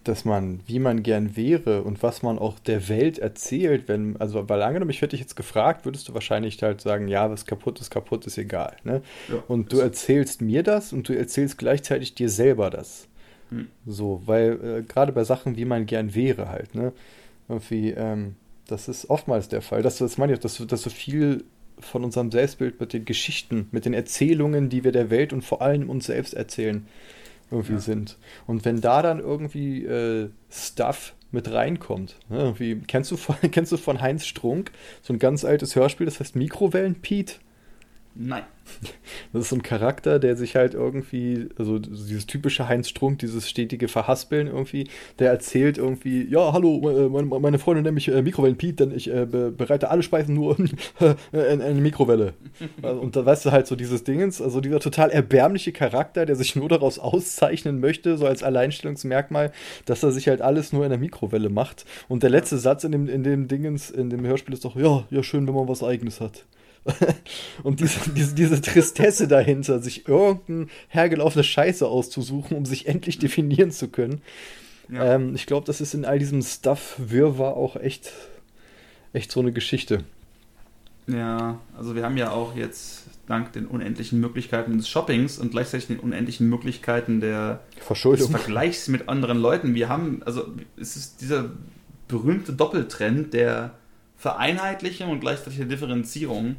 [0.03, 4.47] dass man, wie man gern wäre und was man auch der Welt erzählt, wenn, also
[4.49, 7.79] weil angenommen, ich hätte dich jetzt gefragt, würdest du wahrscheinlich halt sagen, ja, was kaputt
[7.79, 8.75] ist, kaputt ist egal.
[8.83, 9.01] Ne?
[9.29, 13.07] Ja, und du erzählst mir das und du erzählst gleichzeitig dir selber das.
[13.49, 13.67] Hm.
[13.85, 16.93] So, weil äh, gerade bei Sachen, wie man gern wäre, halt, ne?
[17.49, 18.35] Irgendwie, ähm,
[18.67, 19.81] das ist oftmals der Fall.
[19.81, 21.43] Das, das meine ich, dass, dass so viel
[21.79, 25.61] von unserem Selbstbild mit den Geschichten, mit den Erzählungen, die wir der Welt und vor
[25.61, 26.87] allem uns selbst erzählen,
[27.51, 27.79] irgendwie ja.
[27.79, 28.17] sind.
[28.47, 33.71] Und wenn da dann irgendwie äh, Stuff mit reinkommt, ne, irgendwie, kennst du, von, kennst
[33.71, 34.71] du von Heinz Strunk
[35.01, 37.35] so ein ganz altes Hörspiel, das heißt Mikrowellen Pete?
[38.15, 38.43] Nein.
[39.31, 43.49] Das ist so ein Charakter, der sich halt irgendwie, also dieses typische Heinz Strunk, dieses
[43.49, 44.87] stetige Verhaspeln irgendwie,
[45.19, 47.09] der erzählt irgendwie, ja, hallo, äh,
[47.39, 50.57] meine, Freundin nennt mich äh, Mikrowellen Pete, denn ich äh, bereite alle Speisen nur
[51.31, 52.33] in, eine Mikrowelle.
[52.81, 56.55] Und da weißt du halt so dieses Dingens, also dieser total erbärmliche Charakter, der sich
[56.55, 59.51] nur daraus auszeichnen möchte, so als Alleinstellungsmerkmal,
[59.85, 61.85] dass er sich halt alles nur in der Mikrowelle macht.
[62.07, 65.05] Und der letzte Satz in dem, in dem Dingens, in dem Hörspiel ist doch, ja,
[65.09, 66.45] ja, schön, wenn man was Eigenes hat.
[67.63, 73.71] und diese, diese, diese Tristesse dahinter, sich irgendeine hergelaufene Scheiße auszusuchen, um sich endlich definieren
[73.71, 74.21] zu können.
[74.89, 75.15] Ja.
[75.15, 78.11] Ähm, ich glaube, das ist in all diesem Stuff-Wirrwarr auch echt,
[79.13, 80.03] echt so eine Geschichte.
[81.07, 85.87] Ja, also wir haben ja auch jetzt dank den unendlichen Möglichkeiten des Shoppings und gleichzeitig
[85.87, 88.31] den unendlichen Möglichkeiten der Verschuldung.
[88.31, 89.75] des Vergleichs mit anderen Leuten.
[89.75, 91.51] Wir haben, also es ist dieser
[92.07, 93.71] berühmte Doppeltrend der
[94.17, 96.57] Vereinheitlichung und gleichzeitig der Differenzierung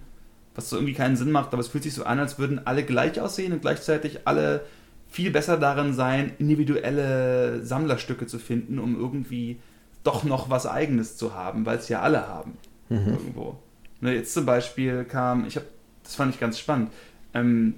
[0.54, 2.84] was so irgendwie keinen Sinn macht, aber es fühlt sich so an, als würden alle
[2.84, 4.64] gleich aussehen und gleichzeitig alle
[5.08, 9.58] viel besser darin sein, individuelle Sammlerstücke zu finden, um irgendwie
[10.02, 12.58] doch noch was Eigenes zu haben, weil es ja alle haben.
[12.88, 13.08] Mhm.
[13.08, 13.58] Irgendwo.
[14.00, 15.66] Ne, jetzt zum Beispiel kam, ich habe,
[16.02, 16.90] das fand ich ganz spannend,
[17.32, 17.76] ähm,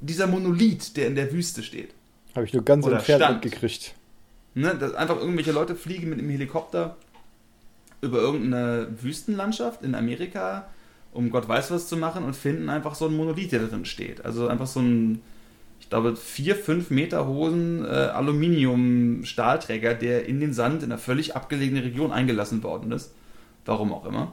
[0.00, 1.92] dieser Monolith, der in der Wüste steht.
[2.34, 3.94] Habe ich nur ganz entfernt mitgekriegt.
[4.54, 6.96] Ne, dass einfach irgendwelche Leute fliegen mit einem Helikopter
[8.00, 10.68] über irgendeine Wüstenlandschaft in Amerika
[11.12, 14.24] um Gott weiß was zu machen und finden einfach so einen Monolith, der drin steht.
[14.24, 15.22] Also einfach so ein,
[15.80, 21.34] ich glaube, vier, fünf Meter hohen äh, Aluminium-Stahlträger, der in den Sand in einer völlig
[21.34, 23.12] abgelegenen Region eingelassen worden ist.
[23.64, 24.32] Warum auch immer.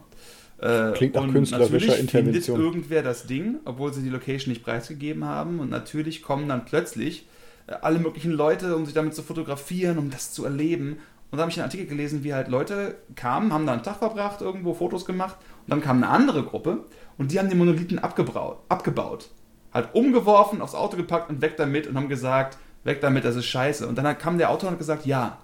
[0.60, 2.34] Äh, Klingt nach künstlerischer Intervention.
[2.34, 5.60] findet irgendwer das Ding, obwohl sie die Location nicht preisgegeben haben.
[5.60, 7.28] Und natürlich kommen dann plötzlich
[7.68, 10.98] äh, alle möglichen Leute, um sich damit zu fotografieren, um das zu erleben.
[11.30, 13.98] Und da habe ich einen Artikel gelesen, wie halt Leute kamen, haben da einen Tag
[13.98, 16.86] verbracht, irgendwo Fotos gemacht und dann kam eine andere Gruppe
[17.18, 19.30] und die haben den Monolithen abgebaut.
[19.74, 23.46] Halt umgeworfen, aufs Auto gepackt und weg damit und haben gesagt, weg damit, das ist
[23.46, 23.88] scheiße.
[23.88, 25.40] Und dann kam der Autor und hat gesagt, ja.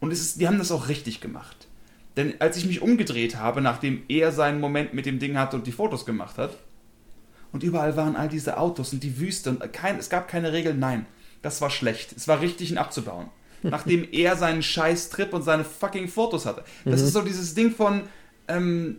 [0.00, 1.68] Und ist, die haben das auch richtig gemacht.
[2.16, 5.66] Denn als ich mich umgedreht habe, nachdem er seinen Moment mit dem Ding hatte und
[5.66, 6.56] die Fotos gemacht hat,
[7.52, 10.80] und überall waren all diese Autos und die Wüste und kein, es gab keine Regeln,
[10.80, 11.06] nein,
[11.40, 12.12] das war schlecht.
[12.12, 13.30] Es war richtig, ihn abzubauen.
[13.70, 16.64] Nachdem er seinen scheiß Trip und seine fucking Fotos hatte.
[16.84, 17.06] Das mhm.
[17.06, 18.02] ist so dieses Ding von,
[18.48, 18.98] ähm,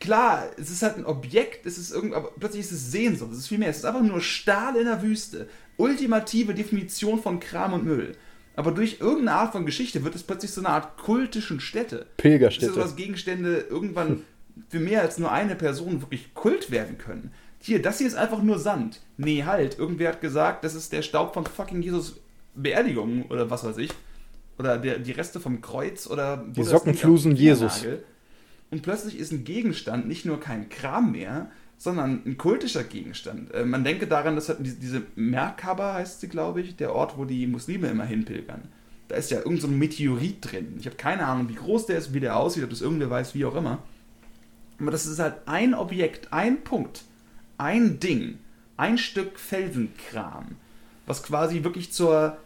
[0.00, 3.38] klar, es ist halt ein Objekt, es ist irgendwie, aber plötzlich ist es Sehnsucht, es
[3.38, 3.70] ist viel mehr.
[3.70, 5.48] Es ist einfach nur Stahl in der Wüste.
[5.76, 8.16] Ultimative Definition von Kram und Müll.
[8.56, 12.06] Aber durch irgendeine Art von Geschichte wird es plötzlich so eine Art kultischen Stätte.
[12.16, 12.66] Pilgerstätte.
[12.66, 14.22] Das ist so, dass Gegenstände irgendwann
[14.68, 17.32] für mehr als nur eine Person wirklich Kult werden können.
[17.60, 19.00] Hier, das hier ist einfach nur Sand.
[19.16, 19.78] Nee, halt.
[19.78, 22.20] Irgendwer hat gesagt, das ist der Staub von fucking Jesus
[22.54, 23.90] Beerdigung oder was weiß ich.
[24.58, 26.44] Oder der, die Reste vom Kreuz oder.
[26.48, 27.84] Die Sockenflusen Jesus.
[28.70, 33.52] Und plötzlich ist ein Gegenstand nicht nur kein Kram mehr, sondern ein kultischer Gegenstand.
[33.52, 37.46] Äh, man denke daran, dass diese Merkaba heißt sie, glaube ich, der Ort, wo die
[37.46, 38.62] Muslime immer hinpilgern.
[39.08, 40.74] Da ist ja irgendein so Meteorit drin.
[40.78, 43.34] Ich habe keine Ahnung, wie groß der ist, wie der aussieht, ob das irgendwer weiß,
[43.34, 43.82] wie auch immer.
[44.80, 47.02] Aber das ist halt ein Objekt, ein Punkt,
[47.58, 48.38] ein Ding,
[48.76, 50.56] ein Stück Felsenkram,
[51.06, 52.38] was quasi wirklich zur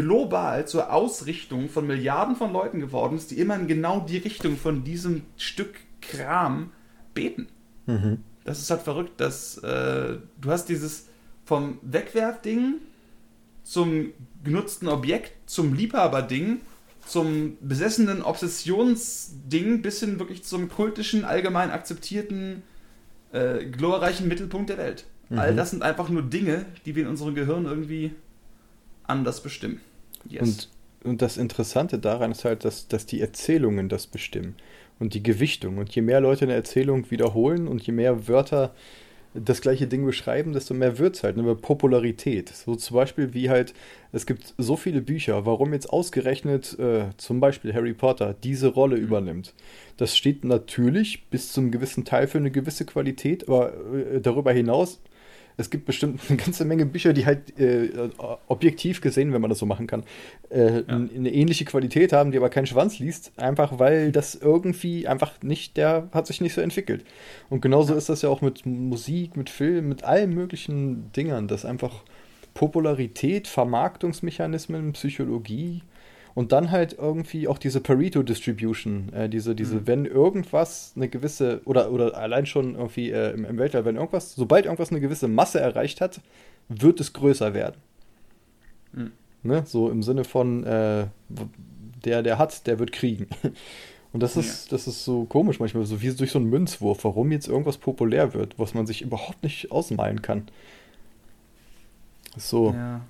[0.00, 4.56] global zur Ausrichtung von Milliarden von Leuten geworden ist, die immer in genau die Richtung
[4.56, 6.72] von diesem Stück Kram
[7.14, 7.48] beten.
[7.86, 8.18] Mhm.
[8.44, 11.08] Das ist halt verrückt, dass äh, du hast dieses
[11.44, 12.76] vom Wegwerfding
[13.62, 16.60] zum genutzten Objekt, zum Liebhaberding,
[17.06, 22.62] zum besessenen Obsessionsding bis hin wirklich zum kultischen, allgemein akzeptierten,
[23.32, 25.04] äh, glorreichen Mittelpunkt der Welt.
[25.28, 25.38] Mhm.
[25.38, 28.12] All das sind einfach nur Dinge, die wir in unserem Gehirn irgendwie
[29.04, 29.80] anders bestimmen.
[30.28, 30.42] Yes.
[30.42, 30.68] Und,
[31.10, 34.56] und das Interessante daran ist halt, dass, dass die Erzählungen das bestimmen
[34.98, 35.78] und die Gewichtung.
[35.78, 38.72] Und je mehr Leute eine Erzählung wiederholen und je mehr Wörter
[39.32, 42.48] das gleiche Ding beschreiben, desto mehr wird es halt, über Popularität.
[42.48, 43.74] So zum Beispiel wie halt,
[44.12, 48.96] es gibt so viele Bücher, warum jetzt ausgerechnet äh, zum Beispiel Harry Potter diese Rolle
[48.96, 49.02] mhm.
[49.04, 49.54] übernimmt.
[49.96, 55.00] Das steht natürlich bis zum gewissen Teil für eine gewisse Qualität, aber äh, darüber hinaus
[55.60, 57.90] es gibt bestimmt eine ganze Menge Bücher, die halt äh,
[58.48, 60.04] objektiv gesehen, wenn man das so machen kann,
[60.50, 60.84] äh, ja.
[60.88, 65.76] eine ähnliche Qualität haben, die aber keinen Schwanz liest, einfach weil das irgendwie einfach nicht,
[65.76, 67.04] der hat sich nicht so entwickelt.
[67.50, 67.98] Und genauso ja.
[67.98, 72.02] ist das ja auch mit Musik, mit Film, mit allen möglichen Dingern, dass einfach
[72.54, 75.82] Popularität, Vermarktungsmechanismen, Psychologie
[76.34, 79.86] und dann halt irgendwie auch diese Pareto Distribution, äh, diese, diese, mhm.
[79.86, 84.34] wenn irgendwas eine gewisse, oder, oder allein schon irgendwie äh, im, im Weltall, wenn irgendwas,
[84.34, 86.20] sobald irgendwas eine gewisse Masse erreicht hat,
[86.68, 87.76] wird es größer werden.
[88.92, 89.12] Mhm.
[89.42, 89.62] Ne?
[89.66, 91.06] So im Sinne von, äh,
[92.04, 93.26] der, der hat, der wird kriegen.
[94.12, 94.76] Und das ist, ja.
[94.76, 98.34] das ist so komisch manchmal, so wie durch so einen Münzwurf, warum jetzt irgendwas populär
[98.34, 100.48] wird, was man sich überhaupt nicht ausmalen kann.
[102.36, 102.72] So.
[102.72, 103.02] Ja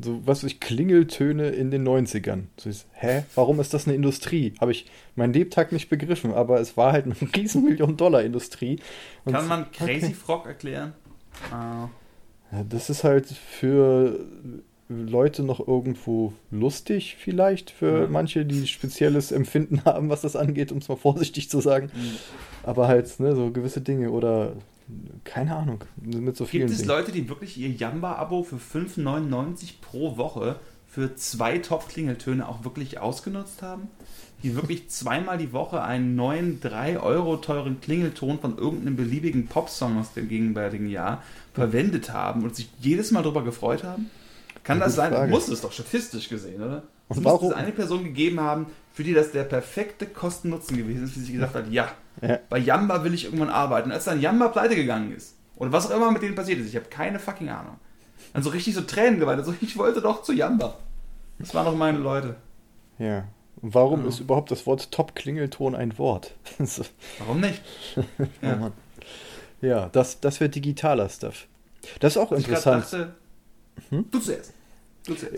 [0.00, 2.44] so was ich Klingeltöne in den 90ern.
[2.56, 4.54] So ist, hä, warum ist das eine Industrie?
[4.60, 4.86] Habe ich
[5.16, 8.78] meinen Lebtag nicht begriffen, aber es war halt eine riesen Million Dollar Industrie.
[9.24, 10.14] Und Kann man Crazy okay.
[10.14, 10.92] Frog erklären?
[11.50, 11.90] Ja,
[12.68, 14.18] das ist halt für
[14.88, 18.06] Leute noch irgendwo lustig vielleicht, für ja.
[18.08, 21.90] manche, die spezielles Empfinden haben, was das angeht, um es mal vorsichtig zu sagen.
[21.94, 22.16] Mhm.
[22.62, 24.54] Aber halt, ne, so gewisse Dinge oder
[25.24, 25.84] keine Ahnung.
[26.00, 26.88] Mit so vielen Gibt es Dingen.
[26.88, 33.62] Leute, die wirklich ihr Jamba-Abo für 5,99 pro Woche für zwei Top-Klingeltöne auch wirklich ausgenutzt
[33.62, 33.88] haben?
[34.42, 39.98] Die wirklich zweimal die Woche einen neuen 3 Euro teuren Klingelton von irgendeinem beliebigen Popsong
[39.98, 41.22] aus dem gegenwärtigen Jahr
[41.52, 44.10] verwendet haben und sich jedes Mal darüber gefreut haben?
[44.64, 45.12] Kann das sein?
[45.12, 45.30] Frage.
[45.30, 46.82] Muss es doch statistisch gesehen, oder?
[47.08, 47.48] Und es warum?
[47.48, 51.20] muss es eine Person gegeben haben, für die das der perfekte Kosten-Nutzen gewesen ist, wie
[51.20, 51.90] sie gesagt hat, ja,
[52.22, 52.38] ja.
[52.48, 53.92] Bei Yamba will ich irgendwann arbeiten.
[53.92, 56.76] Als dann Yamba pleite gegangen ist, oder was auch immer mit denen passiert ist, ich
[56.76, 57.76] habe keine fucking Ahnung.
[58.32, 59.38] Dann so richtig so Tränen geweint.
[59.38, 60.78] Also ich wollte doch zu Yamba.
[61.38, 62.36] Das waren doch meine Leute.
[62.98, 63.24] Ja.
[63.60, 64.08] Und warum ja.
[64.08, 66.34] ist überhaupt das Wort Top-Klingelton ein Wort?
[67.18, 67.60] warum nicht?
[68.42, 68.72] ja,
[69.60, 71.46] ja das, das wäre digitaler Stuff.
[72.00, 72.84] Das ist auch Was interessant.
[72.84, 73.14] Ich dachte,
[73.90, 74.04] hm?
[74.10, 74.52] Du zuerst.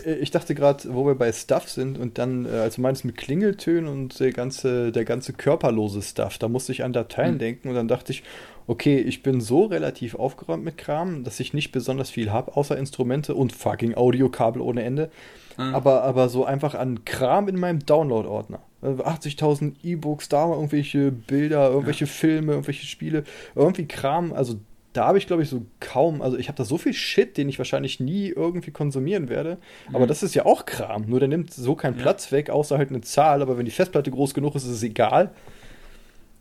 [0.05, 3.05] Äh, ich dachte gerade, wo wir bei Stuff sind und dann, äh, als du meinst
[3.05, 7.39] mit Klingeltönen und der ganze, der ganze körperlose Stuff, da musste ich an Dateien mhm.
[7.39, 8.23] denken und dann dachte ich,
[8.67, 12.77] okay, ich bin so relativ aufgeräumt mit Kram, dass ich nicht besonders viel habe, außer
[12.77, 15.11] Instrumente und fucking Audiokabel ohne Ende.
[15.57, 15.75] Mhm.
[15.75, 18.59] Aber, aber so einfach an Kram in meinem Download-Ordner.
[18.81, 22.11] 80.000 äh, E-Books, da irgendwelche Bilder, irgendwelche ja.
[22.11, 23.23] Filme, irgendwelche Spiele,
[23.55, 24.55] irgendwie Kram, also
[24.93, 27.47] da habe ich, glaube ich, so kaum, also ich habe da so viel Shit, den
[27.47, 29.57] ich wahrscheinlich nie irgendwie konsumieren werde.
[29.89, 29.95] Mhm.
[29.95, 31.05] Aber das ist ja auch Kram.
[31.07, 32.01] Nur der nimmt so keinen ja.
[32.01, 33.41] Platz weg, außer halt eine Zahl.
[33.41, 35.31] Aber wenn die Festplatte groß genug ist, ist es egal.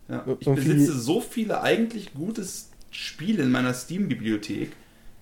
[0.08, 0.24] Ja.
[0.40, 2.44] Ich besitze so viele eigentlich gute
[2.90, 4.72] Spiele in meiner Steam-Bibliothek,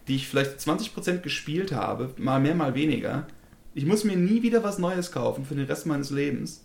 [0.09, 3.27] die ich vielleicht 20% gespielt habe, mal mehr, mal weniger.
[3.75, 6.65] Ich muss mir nie wieder was Neues kaufen für den Rest meines Lebens.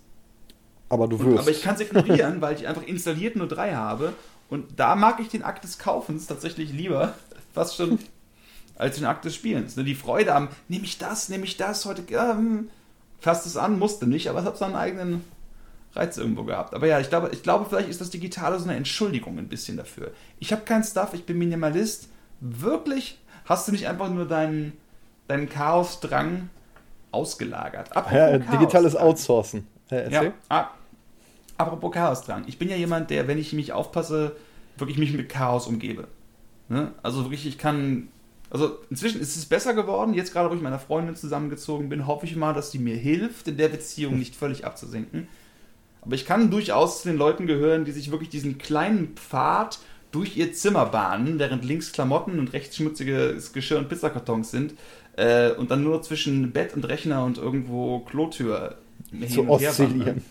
[0.88, 1.28] Aber du wirst.
[1.28, 4.14] Und, aber ich kann es ignorieren, weil ich einfach installiert nur drei habe
[4.54, 7.14] und da mag ich den Akt des Kaufens tatsächlich lieber,
[7.52, 7.98] fast schon,
[8.76, 9.74] als den Akt des Spielens.
[9.74, 12.70] Ne, die Freude am, nehme ich das, nehme ich das, heute, ähm,
[13.18, 15.24] fasst es an, musste nicht, aber es hat seinen eigenen
[15.92, 16.72] Reiz irgendwo gehabt.
[16.72, 19.76] Aber ja, ich glaube, ich glaube, vielleicht ist das Digitale so eine Entschuldigung ein bisschen
[19.76, 20.12] dafür.
[20.38, 22.08] Ich habe keinen Stuff, ich bin Minimalist.
[22.40, 23.18] Wirklich?
[23.46, 24.74] Hast du nicht einfach nur deinen,
[25.26, 26.48] deinen Chaosdrang
[27.10, 27.96] ausgelagert?
[27.96, 29.66] Apropos ja, digitales Outsourcen.
[29.90, 30.68] Äh, ja, ah,
[31.56, 32.44] apropos Chaos dran.
[32.46, 34.36] Ich bin ja jemand, der, wenn ich mich aufpasse,
[34.76, 36.08] wirklich mich mit Chaos umgebe.
[36.68, 36.92] Ne?
[37.02, 38.08] Also wirklich, ich kann.
[38.50, 40.14] Also inzwischen ist es besser geworden.
[40.14, 42.96] Jetzt gerade, wo ich mit meiner Freundin zusammengezogen bin, hoffe ich mal, dass die mir
[42.96, 45.26] hilft, in der Beziehung nicht völlig abzusenken.
[46.02, 49.78] Aber ich kann durchaus zu den Leuten gehören, die sich wirklich diesen kleinen Pfad
[50.12, 54.74] durch ihr Zimmer bahnen, während links Klamotten und rechts schmutziges Geschirr und Pizzakartons sind
[55.16, 58.78] äh, und dann nur zwischen Bett und Rechner und irgendwo Klotür
[59.28, 60.22] zu oszillieren.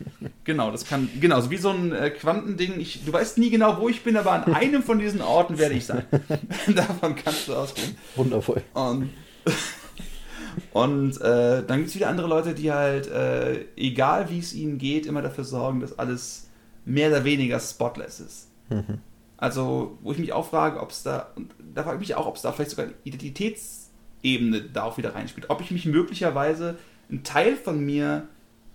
[0.44, 2.80] Genau, das kann, genau, so wie so ein äh, Quantending.
[2.80, 5.76] Ich, du weißt nie genau, wo ich bin, aber an einem von diesen Orten werde
[5.76, 6.06] ich sein.
[6.76, 7.96] Davon kannst du ausgehen.
[8.16, 8.62] Wundervoll.
[8.74, 9.10] Und,
[10.74, 14.78] und äh, dann gibt es wieder andere Leute, die halt, äh, egal wie es ihnen
[14.78, 16.50] geht, immer dafür sorgen, dass alles
[16.86, 18.50] mehr oder weniger spotless ist.
[18.70, 19.00] Mhm.
[19.38, 22.28] Also, wo ich mich auch frage, ob es da, und da frage ich mich auch,
[22.28, 25.50] ob es da vielleicht sogar eine Identitätsebene da auch wieder reinspielt.
[25.50, 26.78] Ob ich mich möglicherweise
[27.10, 28.28] einen Teil von mir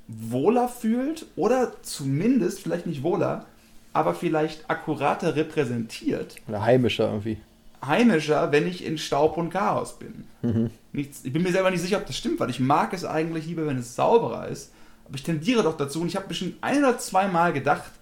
[0.09, 3.45] wohler fühlt oder zumindest vielleicht nicht wohler,
[3.93, 6.37] aber vielleicht akkurater repräsentiert.
[6.49, 7.39] Oder heimischer irgendwie.
[7.85, 10.25] Heimischer, wenn ich in Staub und Chaos bin.
[10.43, 10.71] Mhm.
[10.93, 13.47] Nichts, ich bin mir selber nicht sicher, ob das stimmt, weil ich mag es eigentlich
[13.47, 14.73] lieber, wenn es sauberer ist.
[15.05, 17.93] Aber ich tendiere doch dazu und ich habe bestimmt ein oder zwei Mal gedacht,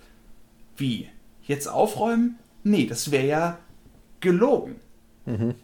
[0.76, 1.08] wie?
[1.42, 2.38] Jetzt aufräumen?
[2.62, 3.58] Nee, das wäre ja
[4.20, 4.76] gelogen.
[5.24, 5.54] Mhm.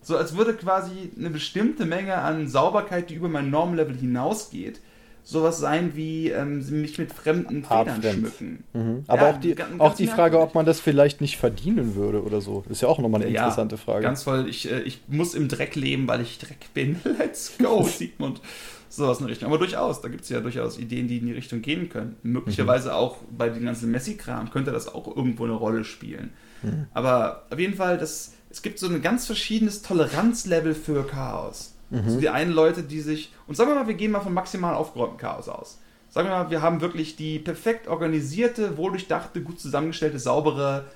[0.00, 4.80] So als würde quasi eine bestimmte Menge an Sauberkeit, die über mein Normlevel hinausgeht,
[5.24, 8.64] sowas sein wie ähm, mich mit fremden Federn schmücken.
[8.72, 9.04] Mhm.
[9.06, 12.40] Aber ja, auch die, auch die Frage, ob man das vielleicht nicht verdienen würde oder
[12.40, 14.02] so, ist ja auch nochmal eine ja, interessante Frage.
[14.02, 16.96] Ganz voll, ich, äh, ich muss im Dreck leben, weil ich Dreck bin.
[17.18, 18.40] Let's go, Sigmund.
[18.88, 19.48] Sowas in der Richtung.
[19.48, 22.16] Aber durchaus, da gibt es ja durchaus Ideen, die in die Richtung gehen können.
[22.22, 22.94] Möglicherweise mhm.
[22.94, 26.30] auch bei den ganzen Messi-Kram könnte das auch irgendwo eine Rolle spielen.
[26.62, 26.86] Mhm.
[26.92, 31.71] Aber auf jeden Fall, das, es gibt so ein ganz verschiedenes Toleranzlevel für Chaos.
[31.92, 32.04] Mhm.
[32.04, 33.32] Also die einen Leute, die sich.
[33.46, 35.78] Und sagen wir mal, wir gehen mal von maximal aufgeräumtem Chaos aus.
[36.08, 40.86] Sagen wir mal, wir haben wirklich die perfekt organisierte, wohldurchdachte, gut zusammengestellte, saubere,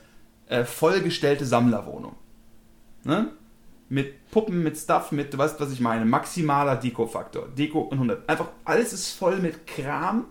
[0.47, 2.17] äh, vollgestellte Sammlerwohnung.
[3.05, 3.29] Ne?
[3.89, 7.49] Mit Puppen, mit Stuff, mit, du weißt, was ich meine, maximaler Deko-Faktor.
[7.57, 8.29] Deko und 100.
[8.29, 10.25] Einfach alles ist voll mit Kram.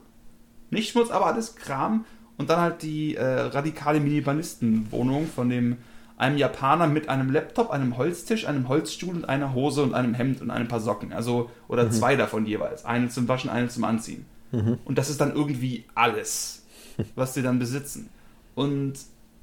[0.72, 2.05] Nicht Schmutz, aber alles Kram.
[2.38, 5.78] Und dann halt die äh, radikale Minimalisten-Wohnung von dem
[6.18, 10.41] einem Japaner mit einem Laptop, einem Holztisch, einem Holzstuhl und einer Hose und einem Hemd
[10.41, 11.11] und ein paar Socken.
[11.11, 11.91] Also, oder mhm.
[11.91, 12.86] zwei davon jeweils.
[12.86, 14.26] Eine zum Waschen, eine zum Anziehen.
[14.51, 14.80] Mhm.
[14.86, 16.63] Und das ist dann irgendwie alles,
[17.16, 18.09] was sie dann besitzen.
[18.55, 18.93] Und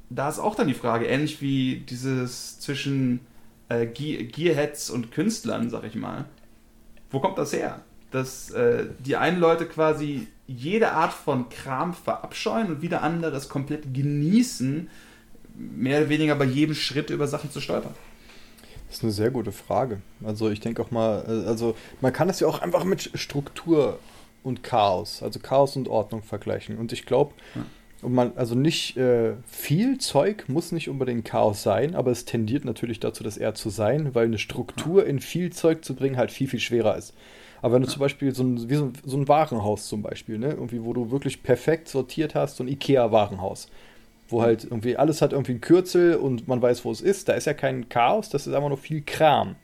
[0.09, 3.21] da ist auch dann die Frage, ähnlich wie dieses zwischen
[3.69, 6.25] äh, Gearheads und Künstlern, sag ich mal.
[7.11, 7.81] Wo kommt das her?
[8.11, 13.49] Dass äh, die einen Leute quasi jede Art von Kram verabscheuen und wieder andere es
[13.49, 14.89] komplett genießen,
[15.55, 17.95] mehr oder weniger bei jedem Schritt über Sachen zu stolpern?
[18.89, 20.03] Das ist eine sehr gute Frage.
[20.23, 23.99] Also ich denke auch mal, äh, also man kann das ja auch einfach mit Struktur
[24.43, 26.77] und Chaos, also Chaos und Ordnung vergleichen.
[26.77, 28.09] Und ich glaube, ja.
[28.09, 33.01] man, also nicht äh, viel Zeug muss nicht unbedingt Chaos sein, aber es tendiert natürlich
[33.01, 36.49] dazu, das eher zu sein, weil eine Struktur in viel Zeug zu bringen halt viel,
[36.49, 37.15] viel schwerer ist.
[37.63, 40.51] Aber wenn du zum Beispiel so ein, wie so, so ein Warenhaus zum Beispiel, ne,
[40.51, 43.69] irgendwie, wo du wirklich perfekt sortiert hast, so ein IKEA-Warenhaus,
[44.33, 47.29] wo halt irgendwie alles hat irgendwie ein Kürzel und man weiß, wo es ist.
[47.29, 49.57] Da ist ja kein Chaos, das ist einfach nur viel Kram.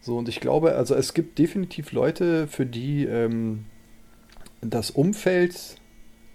[0.00, 3.64] So, und ich glaube, also es gibt definitiv Leute, für die ähm,
[4.60, 5.76] das Umfeld,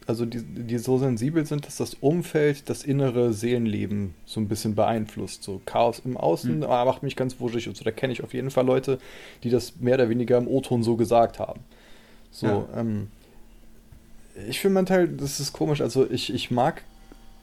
[0.07, 4.73] also die, die so sensibel sind, dass das Umfeld das innere Seelenleben so ein bisschen
[4.73, 5.43] beeinflusst.
[5.43, 6.65] So Chaos im Außen mhm.
[6.65, 7.83] macht mich ganz wuschig und so.
[7.83, 8.97] Da kenne ich auf jeden Fall Leute,
[9.43, 11.59] die das mehr oder weniger im O-Ton so gesagt haben.
[12.31, 12.67] So, ja.
[12.75, 13.09] ähm,
[14.47, 15.81] ich finde manchmal, das ist komisch.
[15.81, 16.83] Also ich, ich mag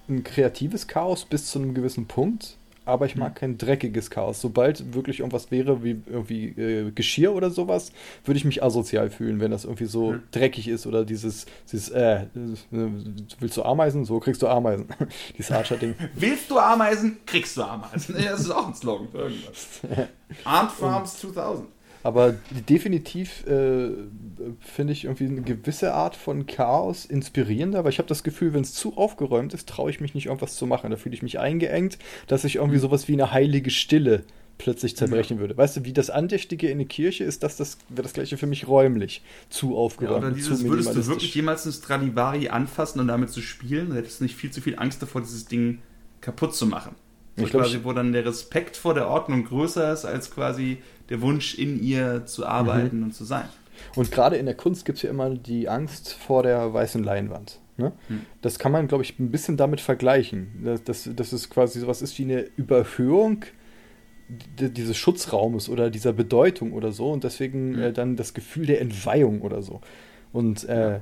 [0.09, 3.35] ein kreatives Chaos bis zu einem gewissen Punkt, aber ich mag mhm.
[3.35, 4.41] kein dreckiges Chaos.
[4.41, 7.93] Sobald wirklich irgendwas wäre wie irgendwie äh, Geschirr oder sowas,
[8.25, 10.23] würde ich mich asozial fühlen, wenn das irgendwie so mhm.
[10.31, 12.27] dreckig ist oder dieses, dieses äh, äh,
[13.41, 14.05] willst du Ameisen?
[14.05, 14.87] So kriegst du Ameisen.
[15.37, 15.97] dieses Archer-Ding.
[16.15, 17.19] willst du Ameisen?
[17.27, 18.15] Kriegst du Ameisen.
[18.15, 19.81] das ist auch ein Slogan für irgendwas.
[20.45, 21.69] Ant Farms 2000.
[22.07, 22.37] Aber
[22.69, 23.89] definitiv äh,
[24.61, 28.61] finde ich irgendwie eine gewisse Art von Chaos inspirierender, weil ich habe das Gefühl, wenn
[28.61, 30.93] es zu aufgeräumt ist, traue ich mich nicht, irgendwas zu machen.
[30.93, 31.99] Da fühle ich mich eingeengt,
[32.29, 32.83] dass ich irgendwie mhm.
[32.83, 34.23] sowas wie eine heilige Stille
[34.57, 35.41] plötzlich zerbrechen ja.
[35.41, 35.57] würde.
[35.57, 38.47] Weißt du, wie das Andächtige in der Kirche ist, dass das wäre das gleiche für
[38.47, 40.23] mich räumlich zu aufgeräumt.
[40.23, 43.89] Ja, oder dieses, zu würdest du wirklich jemals ein Stradivari anfassen und damit zu spielen?
[43.89, 45.79] Dann hättest du nicht viel zu viel Angst davor, dieses Ding
[46.21, 46.95] kaputt zu machen.
[47.37, 50.79] So ich quasi, wo dann der Respekt vor der Ordnung größer ist als quasi
[51.09, 53.05] der Wunsch, in ihr zu arbeiten mhm.
[53.05, 53.49] und zu sein.
[53.95, 57.61] Und gerade in der Kunst gibt es ja immer die Angst vor der weißen Leinwand.
[57.77, 57.93] Ne?
[58.09, 58.23] Hm.
[58.41, 60.63] Das kann man, glaube ich, ein bisschen damit vergleichen.
[60.65, 63.45] Das, das, das ist quasi sowas ist wie eine Überhöhung
[64.29, 67.83] dieses Schutzraumes oder dieser Bedeutung oder so und deswegen hm.
[67.83, 69.81] äh, dann das Gefühl der Entweihung oder so.
[70.33, 71.01] Und äh,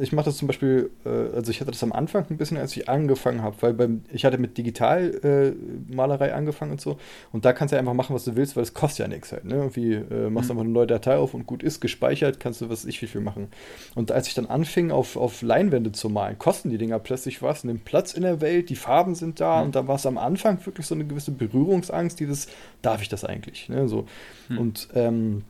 [0.00, 2.76] ich mache das zum Beispiel, äh, also ich hatte das am Anfang ein bisschen, als
[2.76, 6.98] ich angefangen habe, weil beim, ich hatte mit Digitalmalerei äh, angefangen und so.
[7.32, 9.32] Und da kannst du ja einfach machen, was du willst, weil es kostet ja nichts
[9.32, 9.44] halt.
[9.44, 9.54] Ne?
[9.54, 10.60] Irgendwie äh, machst du mhm.
[10.60, 13.20] einfach eine neue Datei auf und gut ist, gespeichert, kannst du was ich wie viel
[13.20, 13.48] machen.
[13.94, 17.64] Und als ich dann anfing, auf, auf Leinwände zu malen, kosten die Dinger plötzlich was,
[17.64, 19.66] nehmen Platz in der Welt, die Farben sind da mhm.
[19.66, 22.48] und da war es am Anfang wirklich so eine gewisse Berührungsangst, dieses,
[22.82, 23.68] darf ich das eigentlich?
[23.68, 23.88] Ne?
[23.88, 24.06] So.
[24.48, 24.58] Mhm.
[24.58, 25.44] Und ähm,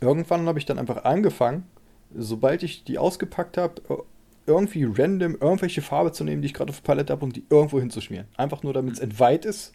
[0.00, 1.64] irgendwann habe ich dann einfach angefangen,
[2.16, 3.82] sobald ich die ausgepackt habe,
[4.46, 7.44] irgendwie random irgendwelche Farbe zu nehmen, die ich gerade auf der Palette habe und die
[7.48, 8.26] irgendwo hinzuschmieren.
[8.36, 9.10] Einfach nur, damit es mhm.
[9.10, 9.72] entweiht ist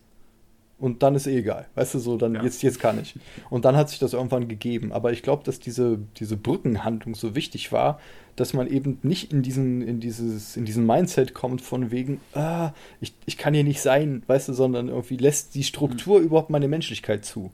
[0.79, 1.67] und dann ist eh egal.
[1.75, 2.43] Weißt du, so, dann ja.
[2.43, 3.15] jetzt, jetzt kann ich.
[3.49, 4.91] Und dann hat sich das irgendwann gegeben.
[4.91, 7.99] Aber ich glaube, dass diese, diese Brückenhandlung so wichtig war,
[8.35, 12.73] dass man eben nicht in diesen, in dieses, in diesen Mindset kommt von wegen, ah,
[13.01, 16.25] ich, ich kann hier nicht sein, weißt du, sondern irgendwie lässt die Struktur mhm.
[16.25, 17.51] überhaupt meine Menschlichkeit zu.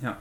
[0.00, 0.18] Ja.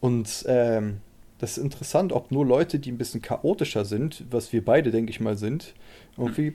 [0.00, 0.98] Und ähm,
[1.42, 5.10] das ist interessant, ob nur Leute, die ein bisschen chaotischer sind, was wir beide, denke
[5.10, 5.74] ich mal, sind,
[6.16, 6.54] irgendwie,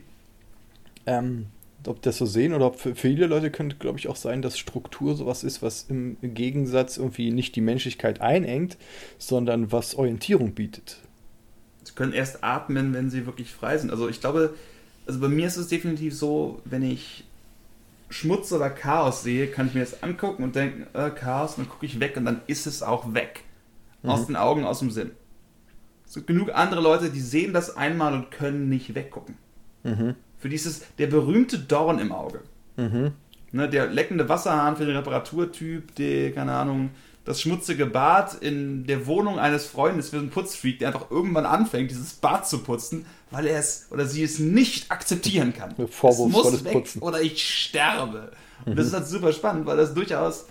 [1.04, 1.48] ähm,
[1.86, 4.40] ob das so sehen oder ob für, für viele Leute könnte, glaube ich, auch sein,
[4.40, 8.78] dass Struktur sowas ist, was im Gegensatz irgendwie nicht die Menschlichkeit einengt,
[9.18, 11.00] sondern was Orientierung bietet.
[11.84, 13.90] Sie können erst atmen, wenn sie wirklich frei sind.
[13.90, 14.54] Also ich glaube,
[15.06, 17.24] also bei mir ist es definitiv so, wenn ich
[18.08, 21.68] Schmutz oder Chaos sehe, kann ich mir das angucken und denken, äh, Chaos, und dann
[21.68, 23.44] gucke ich weg und dann ist es auch weg.
[24.02, 24.10] Mhm.
[24.10, 25.12] Aus den Augen, aus dem Sinn.
[26.06, 29.36] Es gibt genug andere Leute, die sehen das einmal und können nicht weggucken.
[29.84, 30.14] Mhm.
[30.38, 32.40] Für die ist es der berühmte Dorn im Auge.
[32.76, 33.12] Mhm.
[33.50, 36.90] Ne, der leckende Wasserhahn für den Reparaturtyp, der, keine Ahnung,
[37.24, 41.90] das schmutzige Bad in der Wohnung eines Freundes für einen Putzfreak, der einfach irgendwann anfängt,
[41.90, 45.74] dieses Bad zu putzen, weil er es oder sie es nicht akzeptieren kann.
[45.76, 47.02] Vorwurfsvolles es muss weg Putzen.
[47.02, 48.32] oder ich sterbe.
[48.64, 50.46] Und das ist halt super spannend, weil das durchaus,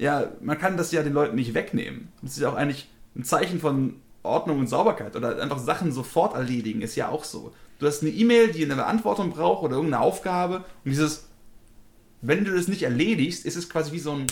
[0.00, 2.08] ja, man kann das ja den Leuten nicht wegnehmen.
[2.22, 6.34] Das ist ja auch eigentlich ein Zeichen von Ordnung und Sauberkeit oder einfach Sachen sofort
[6.34, 7.52] erledigen, ist ja auch so.
[7.78, 11.28] Du hast eine E-Mail, die eine Beantwortung braucht oder irgendeine Aufgabe und dieses,
[12.20, 14.26] wenn du das nicht erledigst, ist es quasi wie so ein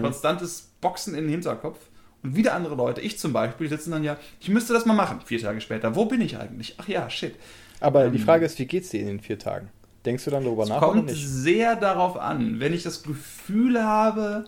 [0.00, 1.78] konstantes Boxen in den Hinterkopf.
[2.22, 5.20] Und wieder andere Leute, ich zum Beispiel, sitzen dann ja, ich müsste das mal machen,
[5.24, 5.94] vier Tage später.
[5.94, 6.74] Wo bin ich eigentlich?
[6.78, 7.36] Ach ja, shit.
[7.78, 9.68] Aber die Ähm, Frage ist, wie geht's dir in den vier Tagen?
[10.06, 13.82] Denkst du dann darüber Es nach oder kommt sehr darauf an, wenn ich das Gefühl
[13.82, 14.44] habe,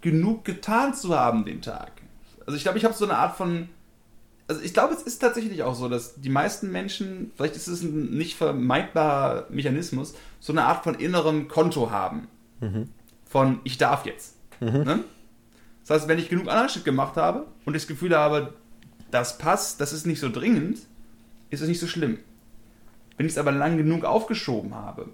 [0.00, 1.90] genug getan zu haben den Tag.
[2.46, 3.68] Also ich glaube, ich habe so eine Art von.
[4.46, 7.82] Also ich glaube, es ist tatsächlich auch so, dass die meisten Menschen, vielleicht ist es
[7.82, 12.28] ein nicht vermeidbarer Mechanismus, so eine Art von innerem Konto haben.
[12.60, 12.90] Mhm.
[13.24, 14.36] Von ich darf jetzt.
[14.60, 15.00] Ne?
[15.80, 18.52] Das heißt, wenn ich genug anderen Shit gemacht habe und das Gefühl habe,
[19.10, 20.78] das passt, das ist nicht so dringend,
[21.50, 22.18] ist es nicht so schlimm.
[23.16, 25.08] Wenn ich es aber lang genug aufgeschoben habe,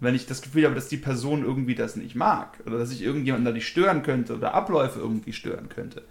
[0.00, 3.02] wenn ich das Gefühl habe, dass die Person irgendwie das nicht mag oder dass ich
[3.02, 6.02] irgendjemanden dadurch stören könnte oder Abläufe irgendwie stören könnte,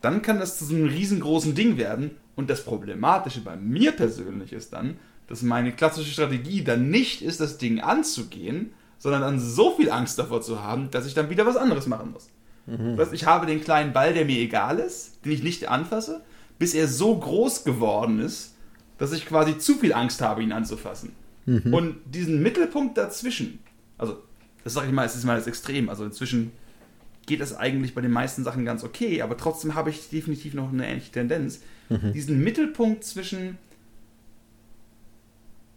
[0.00, 2.12] dann kann das zu so einem riesengroßen Ding werden.
[2.36, 7.40] Und das Problematische bei mir persönlich ist dann, dass meine klassische Strategie dann nicht ist,
[7.40, 11.46] das Ding anzugehen, sondern dann so viel Angst davor zu haben, dass ich dann wieder
[11.46, 12.30] was anderes machen muss.
[12.66, 16.22] Das heißt, ich habe den kleinen Ball, der mir egal ist, den ich nicht anfasse,
[16.58, 18.56] bis er so groß geworden ist,
[18.98, 21.12] dass ich quasi zu viel Angst habe, ihn anzufassen.
[21.46, 23.60] Und diesen Mittelpunkt dazwischen,
[23.96, 24.18] also
[24.64, 26.52] das sage ich mal, es ist mal das Extrem, also inzwischen
[27.24, 30.70] geht es eigentlich bei den meisten Sachen ganz okay, aber trotzdem habe ich definitiv noch
[30.70, 31.60] eine ähnliche Tendenz.
[32.12, 33.56] Diesen Mittelpunkt zwischen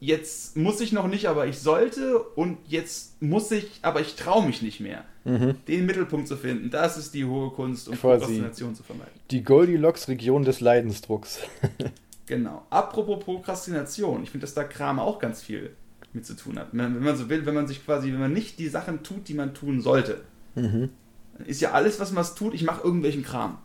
[0.01, 4.45] jetzt muss ich noch nicht, aber ich sollte und jetzt muss ich, aber ich traue
[4.45, 5.05] mich nicht mehr.
[5.23, 5.55] Mhm.
[5.67, 8.19] Den Mittelpunkt zu finden, das ist die hohe Kunst, um Quasi.
[8.19, 9.13] Prokrastination zu vermeiden.
[9.29, 11.39] Die Goldilocks-Region des Leidensdrucks.
[12.27, 12.65] Genau.
[12.69, 15.75] Apropos Prokrastination, ich finde, dass da Kram auch ganz viel
[16.13, 16.69] mit zu tun hat.
[16.71, 19.27] Wenn wenn man so will, wenn man sich quasi, wenn man nicht die Sachen tut,
[19.27, 20.21] die man tun sollte,
[20.55, 20.89] Mhm.
[21.37, 23.57] dann ist ja alles, was man tut, ich mache irgendwelchen Kram.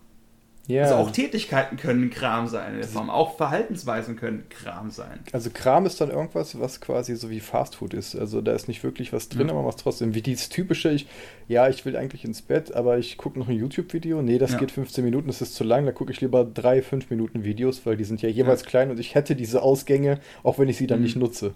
[0.68, 0.82] Ja.
[0.82, 5.20] Also auch Tätigkeiten können Kram sein in der Form, auch Verhaltensweisen können Kram sein.
[5.32, 8.16] Also Kram ist dann irgendwas, was quasi so wie Fastfood ist.
[8.16, 9.54] Also da ist nicht wirklich was drin, Ja.
[9.54, 10.14] aber was trotzdem.
[10.14, 11.06] Wie dieses typische, ich,
[11.46, 14.22] ja, ich will eigentlich ins Bett, aber ich gucke noch ein YouTube-Video.
[14.22, 14.58] Nee, das Ja.
[14.58, 15.86] geht 15 Minuten, das ist zu lang.
[15.86, 18.68] Da gucke ich lieber drei, fünf Minuten Videos, weil die sind ja jeweils Ja.
[18.68, 21.04] klein und ich hätte diese Ausgänge, auch wenn ich sie dann Mhm.
[21.04, 21.54] nicht nutze.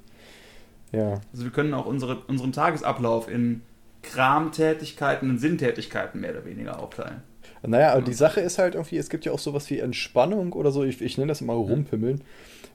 [0.93, 1.21] Ja.
[1.33, 3.63] Also wir können auch unsere, unseren Tagesablauf in
[4.03, 7.23] Kramtätigkeiten und Sinntätigkeiten mehr oder weniger aufteilen.
[7.67, 10.71] Naja, aber die Sache ist halt irgendwie, es gibt ja auch sowas wie Entspannung oder
[10.73, 12.23] so, ich, ich nenne das immer rumpimmeln.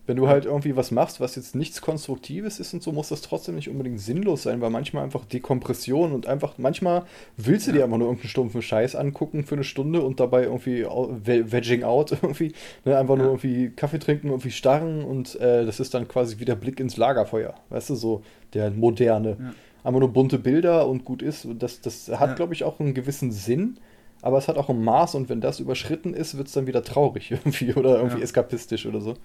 [0.08, 3.22] Wenn du halt irgendwie was machst, was jetzt nichts Konstruktives ist und so, muss das
[3.24, 7.06] trotzdem nicht unbedingt sinnlos sein, weil manchmal einfach Dekompression und einfach, manchmal
[7.38, 7.78] willst du Ja.
[7.78, 12.12] dir einfach nur irgendeinen stumpfen Scheiß angucken für eine Stunde und dabei irgendwie vegging out
[12.22, 12.54] irgendwie,
[12.86, 13.32] ne, einfach nur Ja.
[13.32, 16.98] irgendwie Kaffee trinken, irgendwie starren und äh, das ist dann quasi wie der Blick ins
[16.98, 18.22] Lagerfeuer, weißt du, so
[18.54, 19.38] der moderne.
[19.40, 19.54] Ja.
[19.84, 21.46] Einfach nur bunte Bilder und gut ist.
[21.46, 23.78] Und Das, das hat, glaube ich, auch einen gewissen Sinn,
[24.26, 26.84] aber es hat auch ein Maß und wenn das überschritten ist, wird es dann wieder
[26.84, 28.24] traurig irgendwie oder irgendwie Ja.
[28.24, 29.16] eskapistisch oder so.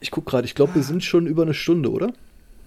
[0.00, 2.12] Ich gucke gerade, ich glaube, wir sind schon über eine Stunde, oder?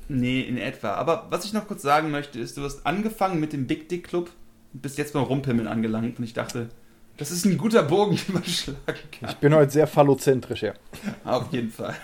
[0.09, 0.93] Nee, in etwa.
[0.95, 4.07] Aber was ich noch kurz sagen möchte, ist, du hast angefangen mit dem Big Dick
[4.07, 4.29] Club
[4.73, 6.69] und bist jetzt beim Rumpimmeln angelangt und ich dachte,
[7.17, 8.79] das ist ein guter Bogen, den man schlagen
[9.19, 9.29] kann.
[9.29, 10.73] Ich bin heute sehr phallozentrisch, ja.
[11.23, 11.95] Auf jeden Fall.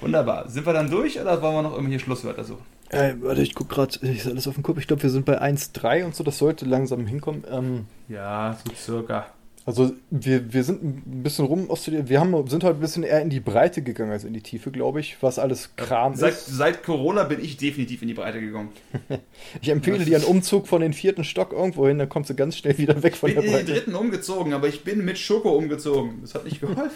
[0.00, 0.48] Wunderbar.
[0.48, 2.64] Sind wir dann durch oder wollen wir noch irgendwelche Schlusswörter suchen?
[2.94, 4.78] Äh, warte, ich gucke gerade, ich alles auf dem Kopf.
[4.78, 7.44] Ich glaube, wir sind bei 1,3 und so, das sollte langsam hinkommen.
[7.50, 9.26] Ähm, Ja, so circa.
[9.66, 12.08] also wir, wir sind ein bisschen rum, oszilliert.
[12.08, 14.70] wir haben, sind heute ein bisschen eher in die Breite gegangen als in die Tiefe,
[14.70, 16.46] glaube ich, was alles Kram Seit, ist.
[16.46, 18.68] seit Corona bin ich definitiv in die Breite gegangen.
[19.62, 22.56] Ich empfehle dir einen Umzug von den vierten Stock irgendwo hin, dann kommst du ganz
[22.56, 23.72] schnell wieder weg von bin der in den Breite.
[23.80, 26.18] dritten umgezogen, aber ich bin mit Schoko umgezogen.
[26.22, 26.90] Das hat nicht geholfen.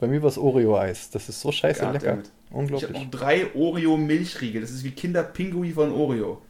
[0.00, 1.10] Bei mir war es Oreo-Eis.
[1.10, 2.02] Das ist so scheiße Goddammit.
[2.02, 2.22] lecker.
[2.52, 2.92] Ich habe Unglaublich.
[2.92, 4.60] noch drei Oreo-Milchriegel.
[4.60, 6.42] Das ist wie Kinderpingui von Oreo.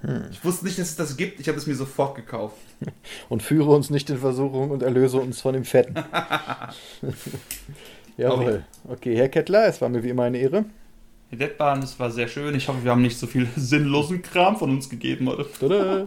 [0.00, 0.24] Hm.
[0.30, 1.40] Ich wusste nicht, dass es das gibt.
[1.40, 2.56] Ich habe es mir sofort gekauft.
[3.28, 5.94] Und führe uns nicht in Versuchung und erlöse uns von dem Fetten.
[8.16, 8.64] Jawohl.
[8.88, 10.64] Okay, Herr Kettler, es war mir wie immer eine Ehre.
[11.32, 12.54] Die Deadbahn, es war sehr schön.
[12.54, 15.46] Ich hoffe, wir haben nicht so viel sinnlosen Kram von uns gegeben heute.
[15.58, 16.06] Tada.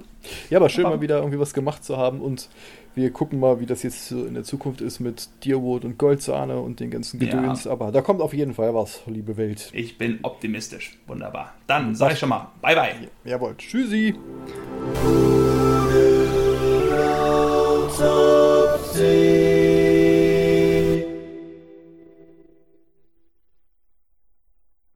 [0.51, 2.47] Ja, aber schön mal wieder irgendwie was gemacht zu haben und
[2.93, 6.59] wir gucken mal, wie das jetzt so in der Zukunft ist mit Deerwood und Goldsahne
[6.59, 7.31] und den ganzen Ja.
[7.31, 7.65] Gedöns.
[7.65, 9.69] Aber da kommt auf jeden Fall was, liebe Welt.
[9.73, 10.97] Ich bin optimistisch.
[11.07, 11.55] Wunderbar.
[11.65, 12.93] Dann sage ich schon mal, bye bye.
[13.23, 13.55] Jawohl.
[13.57, 14.13] Tschüssi.
[17.97, 19.64] So see.